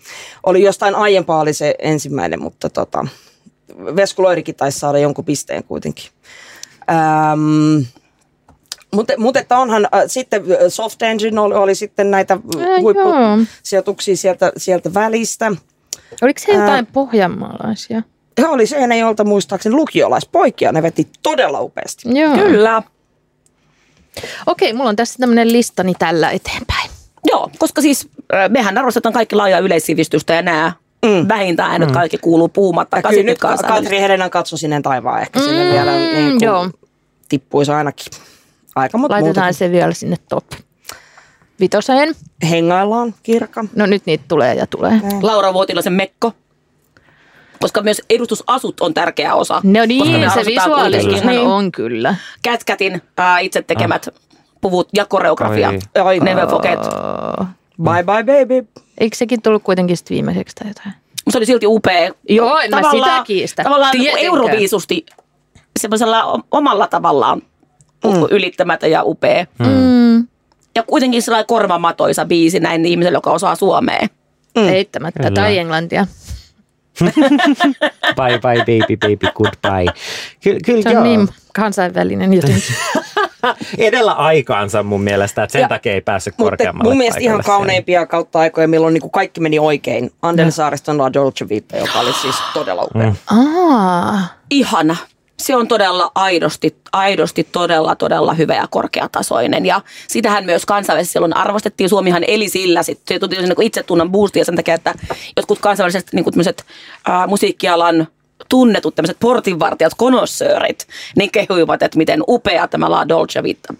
[0.47, 3.07] oli jostain aiempaa oli se ensimmäinen, mutta tota,
[3.97, 6.11] Vesku Loirikin taisi saada jonkun pisteen kuitenkin.
[6.91, 7.84] Ähm,
[8.95, 14.16] mutta, mutta että onhan äh, sitten äh, Soft Engine oli, oli sitten näitä Äh, huippusijoituksia
[14.16, 15.53] sieltä, sieltä välistä.
[16.22, 18.03] Oliko se jotain pohjanmaalaisia?
[18.39, 22.18] He oli Seinäjoelta muistaakseni lukiolaispoikia, ne veti todella upeasti.
[22.20, 22.34] Joo.
[22.34, 22.82] Kyllä.
[24.46, 26.90] Okei, mulla on tässä tämmöinen listani tällä eteenpäin.
[27.24, 28.08] Joo, koska siis
[28.48, 30.72] mehän arvostetaan kaikki laajaa yleissivistystä ja nämä
[31.06, 31.28] mm.
[31.28, 32.96] vähintään äänet kaikki kuuluu puhumatta.
[32.96, 36.70] Ja kyllä nyt Katri Helenan katso sinne taivaan ehkä sinne Mm, vielä niin kuin joo.
[37.28, 38.06] tippuisi ainakin.
[38.76, 39.54] Aika mutta Laitetaan muutakin.
[39.58, 40.44] se vielä sinne top
[41.60, 42.14] vitoseen.
[42.50, 43.64] Hengaillaan, kirkka.
[43.76, 45.00] No nyt niitä tulee ja tulee.
[45.22, 46.32] Laura Vuotilaisen Mekko.
[47.61, 49.54] Koska myös edustusasut on tärkeä osa.
[49.54, 52.14] No koska niin, se visuaalisuushan kuitenkin on kyllä.
[52.42, 54.09] Kätkätin ää, itse tekemät
[54.61, 55.68] puvut ja koreografia.
[55.68, 55.78] Oi.
[56.04, 56.20] Ai.
[56.20, 56.80] Never forget.
[57.82, 58.68] Bye bye baby.
[58.98, 60.94] Eikö sekin tullut kuitenkin sit viimeiseksi tai jotain?
[61.28, 62.11] Se oli silti upea.
[62.28, 63.62] Joo, en mä sitä kiistä.
[63.62, 64.44] Tavallaan niin kuin Tietenkään.
[64.44, 65.06] euroviisusti
[65.80, 67.42] semmoisella omalla tavallaan
[68.04, 68.12] mm.
[68.30, 69.46] ylittämätön ja upea.
[69.59, 70.26] Mm.
[70.74, 74.06] Ja kuitenkin sellainen korvamatoisa biisi näin ihmiselle, joka osaa suomea.
[74.56, 74.68] Mm.
[74.68, 75.22] Eittämättä.
[75.22, 75.34] Kyllä.
[75.34, 76.06] Tai englantia.
[78.16, 79.92] Bye bye baby baby goodbye.
[80.44, 81.05] Kyllä, kyllä Se on joo.
[81.05, 82.62] niin kansainvälinen jotenkin.
[83.78, 87.42] Edellä aikaansa mun mielestä, että sen Ja- takia ei päässyt Mutta korkeammalle mun mielestä ihan
[87.44, 90.11] kauneimpia kautta aikoja, milloin niin kuin kaikki meni oikein.
[90.22, 93.11] Andel Saariston La Dolce Vita, joka oli siis todella upea.
[93.11, 93.16] Mm.
[93.70, 94.18] Aa.
[94.51, 94.96] Ihana.
[95.43, 99.66] Se on todella aidosti, aidosti todella, todella hyvä ja korkeatasoinen.
[99.66, 101.89] Ja sitähän myös kansainvälisesti silloin arvostettiin.
[101.89, 102.82] Suomihan eli sillä.
[102.82, 104.95] Sit se tuli niin itsetunnon boostia sen takia, että
[105.36, 106.64] jotkut kansainväliset niin tämmöiset,
[107.07, 108.09] ää, musiikkialan
[108.49, 110.86] tunnetut tämmöiset portinvartijat, konossöörit,
[111.16, 113.74] niin kehuivat, että miten upea tämä La Dolce Vita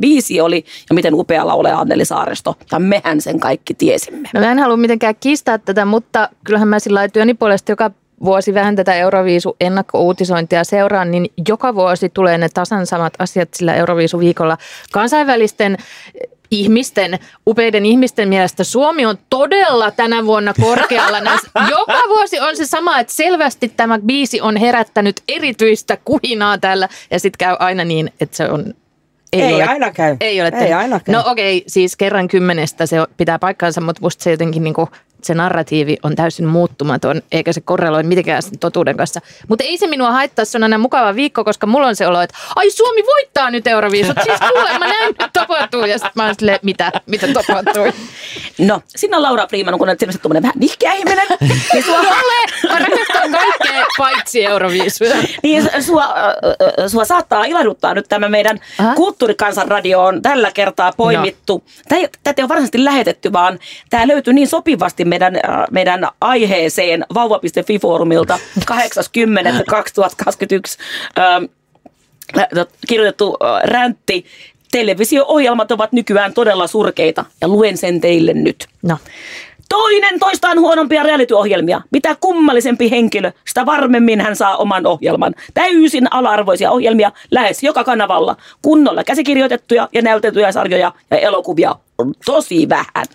[0.00, 2.54] biisi oli ja miten upea laulee Anneli Saaristo.
[2.72, 4.28] Ja mehän sen kaikki tiesimme.
[4.34, 7.90] No mä en halua mitenkään kiistää tätä, mutta kyllähän mä sillä työni puolesta joka
[8.24, 13.74] vuosi vähän tätä Euroviisu ennakko-uutisointia seuraan, niin joka vuosi tulee ne tasan samat asiat sillä
[13.74, 14.58] Euroviisu-viikolla.
[14.92, 15.76] Kansainvälisten
[16.50, 21.20] ihmisten, upeiden ihmisten mielestä Suomi on todella tänä vuonna korkealla.
[21.20, 21.50] Näissä.
[21.78, 27.20] Joka vuosi on se sama, että selvästi tämä biisi on herättänyt erityistä kuhinaa täällä ja
[27.20, 28.74] sitten käy aina niin, että se on
[29.32, 30.16] Ei ole, aina käy.
[30.20, 31.14] Ei ole Ei aina käy.
[31.14, 34.88] No okei, siis kerran kymmenestä se pitää paikkaansa, mutta musta se jotenkin niinku,
[35.22, 39.20] se narratiivi on täysin muuttumaton, eikä se korreloi mitenkään sen totuuden kanssa.
[39.48, 42.20] Mutta ei se minua haittaa, se on aina mukava viikko, koska mulla on se olo,
[42.20, 44.16] että ai Suomi voittaa nyt Euroviisut.
[44.24, 45.84] Siis kuulemma näin nyt tapahtuu.
[45.84, 47.92] Ja sitten mä oon silleen, mitä, mitä tapahtui?
[48.58, 51.26] No, sinä on Laura Freeman, kun olet selvästi tuommoinen vähän nihkeä ihminen.
[51.72, 55.14] niin sua, Ole, mä rakastan kaikkea paitsi Euroviisuja.
[55.42, 56.14] niin sua,
[56.88, 58.94] sua saattaa ilahduttaa nyt tämä meidän Aha.
[58.94, 61.64] kulttuurikansanradio on tällä kertaa poimittu.
[61.90, 61.98] No.
[62.22, 63.58] Tätä ei ole varsinaisesti lähetetty, vaan
[63.90, 68.68] tämä löytyy niin sopivasti meidän, äh, meidän aiheeseen vauva.fi-foorumilta 80.2021
[71.18, 71.44] ähm,
[72.38, 72.48] äh,
[72.88, 74.24] kirjoitettu äh, räntti.
[74.70, 78.68] Televisio-ohjelmat ovat nykyään todella surkeita ja luen sen teille nyt.
[78.82, 78.98] No.
[79.68, 81.80] Toinen toistaan huonompia reality-ohjelmia.
[81.90, 85.34] Mitä kummallisempi henkilö, sitä varmemmin hän saa oman ohjelman.
[85.54, 88.36] Täysin ala-arvoisia ohjelmia lähes joka kanavalla.
[88.62, 93.06] Kunnolla käsikirjoitettuja ja näytettyjä sarjoja ja elokuvia on tosi vähän.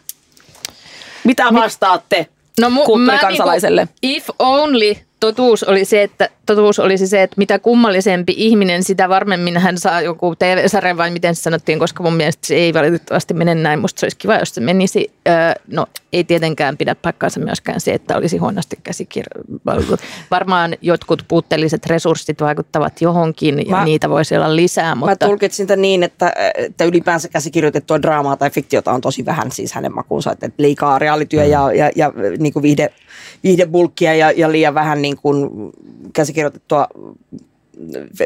[1.24, 2.28] Mitä vastaatte
[2.60, 3.82] No mu- kulttuurikansalaiselle?
[3.82, 4.96] Mä niinku, if only
[5.26, 10.02] totuus oli se, että totuus olisi se, että mitä kummallisempi ihminen, sitä varmemmin hän saa
[10.02, 13.80] joku TV-sarja vai miten se sanottiin, koska mun mielestä se ei valitettavasti mene näin.
[13.80, 15.12] Musta se olisi kiva, jos se menisi.
[15.28, 15.34] Öö,
[15.68, 19.98] no ei tietenkään pidä paikkaansa myöskään se, että olisi huonosti käsikirjoitettu.
[20.32, 25.64] Varmaan jotkut puutteelliset resurssit vaikuttavat johonkin ja Mä- niitä voisi olla lisää, Mä mutta tulkitsin
[25.64, 30.32] sitä niin, että, että ylipäänsä käsikirjoitettua draamaa tai fiktiota on tosi vähän siis hänen makuunsa.
[30.32, 32.90] Että liikaa reaalityö ja, ja, ja niin kuin viihde,
[33.44, 35.50] viihdebulkkia ja, ja liian vähän niin kuin
[36.14, 36.88] käsikirjoitettua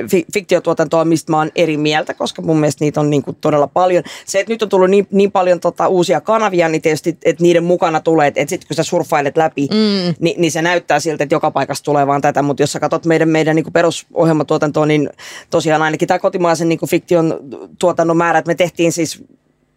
[0.09, 3.67] fi- fiktiotuotantoa, mistä mä oon eri mieltä, koska mun mielestä niitä on niin kuin todella
[3.67, 4.03] paljon.
[4.25, 7.63] Se, että nyt on tullut niin, niin paljon tota uusia kanavia, niin tietysti, että niiden
[7.63, 10.13] mukana tulee, että, että sitten kun sä surffailet läpi, mm.
[10.19, 13.05] niin, niin se näyttää siltä, että joka paikasta tulee vaan tätä, mutta jos sä katsot
[13.05, 15.09] meidän, meidän niin kuin perusohjelmatuotantoa, niin
[15.49, 17.39] tosiaan ainakin tämä kotimaisen niin kuin fiktion
[17.79, 19.23] tuotannon määrät me tehtiin siis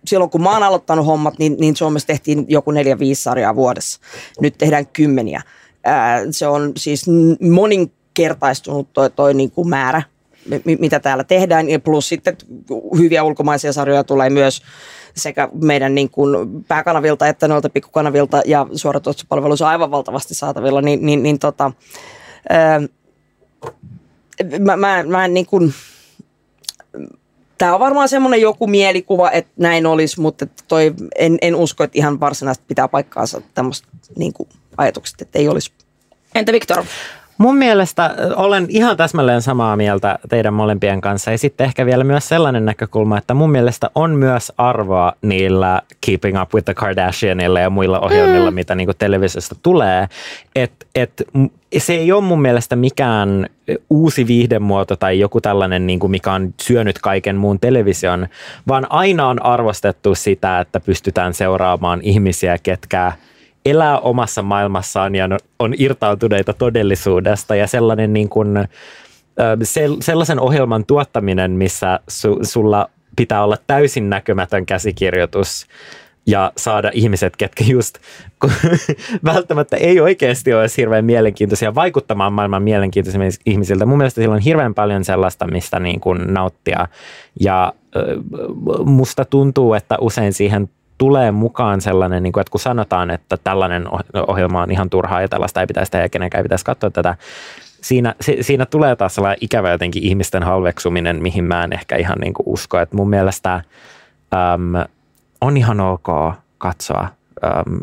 [0.04, 4.00] silloin kun mä oon aloittanut hommat, niin, niin Suomessa tehtiin joku neljä, viisi sarjaa vuodessa.
[4.40, 5.42] Nyt tehdään kymmeniä.
[5.85, 7.07] Ää, se on siis
[7.51, 10.03] moninkertaistunut toi, toi niin kuin määrä,
[10.64, 11.66] mi- mitä täällä tehdään.
[11.85, 12.37] Plus sitten
[12.99, 14.62] hyviä ulkomaisia sarjoja tulee myös
[15.16, 20.83] sekä meidän niin kuin pääkanavilta että noilta pikkukanavilta ja suoratoistopalveluissa aivan valtavasti saatavilla.
[20.83, 21.72] Niin, niin, niin tota,
[22.49, 22.81] ää,
[24.59, 25.74] mä, mä, mä niin kuin,
[27.61, 31.99] Tämä on varmaan semmoinen joku mielikuva, että näin olisi, mutta toi, en, en usko, että
[31.99, 34.33] ihan varsinaisesti pitää paikkaansa tämmöistä niin
[34.81, 35.72] ajatukset, että ei olisi.
[36.35, 36.85] Entä Viktor?
[37.41, 41.31] Mun mielestä olen ihan täsmälleen samaa mieltä teidän molempien kanssa.
[41.31, 46.43] Ja sitten ehkä vielä myös sellainen näkökulma, että mun mielestä on myös arvoa niillä Keeping
[46.43, 48.55] Up with the Kardashianilla ja muilla ohjelmilla, mm.
[48.55, 50.09] mitä niinku televisiosta tulee.
[50.55, 51.22] Että et,
[51.78, 53.47] se ei ole mun mielestä mikään
[53.91, 58.28] uusi viihdemuoto tai joku tällainen, niinku, mikä on syönyt kaiken muun television,
[58.68, 63.12] vaan aina on arvostettu sitä, että pystytään seuraamaan ihmisiä, ketkä
[63.64, 68.48] elää omassa maailmassaan ja on irtautuneita todellisuudesta ja sellainen niin kuin,
[70.00, 75.66] sellaisen ohjelman tuottaminen, missä su, sulla pitää olla täysin näkymätön käsikirjoitus
[76.26, 77.98] ja saada ihmiset, ketkä just
[79.24, 83.86] välttämättä ei oikeasti ole hirveän mielenkiintoisia vaikuttamaan maailman mielenkiintoisimmilta ihmisiltä.
[83.86, 86.88] Mun mielestä sillä on hirveän paljon sellaista, mistä niin kuin nauttia
[87.40, 87.72] ja
[88.84, 90.70] musta tuntuu, että usein siihen
[91.01, 93.84] tulee mukaan sellainen, niin kuin, että kun sanotaan, että tällainen
[94.28, 97.16] ohjelma on ihan turhaa ja tällaista ei pitäisi tehdä ja kenenkään ei pitäisi katsoa tätä,
[97.80, 102.18] siinä, si, siinä tulee taas sellainen ikävä jotenkin ihmisten halveksuminen, mihin mä en ehkä ihan
[102.18, 102.78] niin kuin usko.
[102.78, 104.88] Että mun mielestä äm,
[105.40, 106.09] on ihan ok
[106.59, 107.09] katsoa
[107.66, 107.80] um,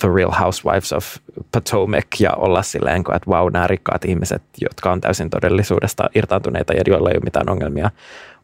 [0.00, 1.16] The Real Housewives of
[1.52, 6.82] Potomac ja olla silleen, että wow, nämä rikkaat ihmiset, jotka on täysin todellisuudesta irtaantuneita ja
[6.86, 7.90] joilla ei ole mitään ongelmia,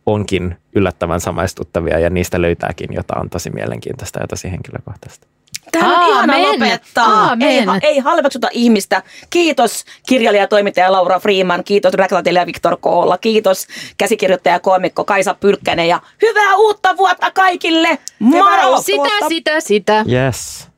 [0.06, 5.26] onkin yllättävän samaistuttavia ja niistä löytääkin jotain on tosi mielenkiintoista ja tosi henkilökohtaista.
[5.72, 7.36] Tämä on ihana lopettaa.
[7.40, 9.02] Ei, ei halveksuta ihmistä.
[9.30, 13.66] Kiitos kirjailija toimittaja Laura Freeman, kiitos reklamatielija Viktor Koolla, kiitos
[13.98, 17.98] käsikirjoittaja koomikko Kaisa Pylkkänen ja hyvää uutta vuotta kaikille.
[18.18, 18.82] Moro!
[18.82, 20.04] Sitä, sitä, sitä.
[20.08, 20.68] Yes.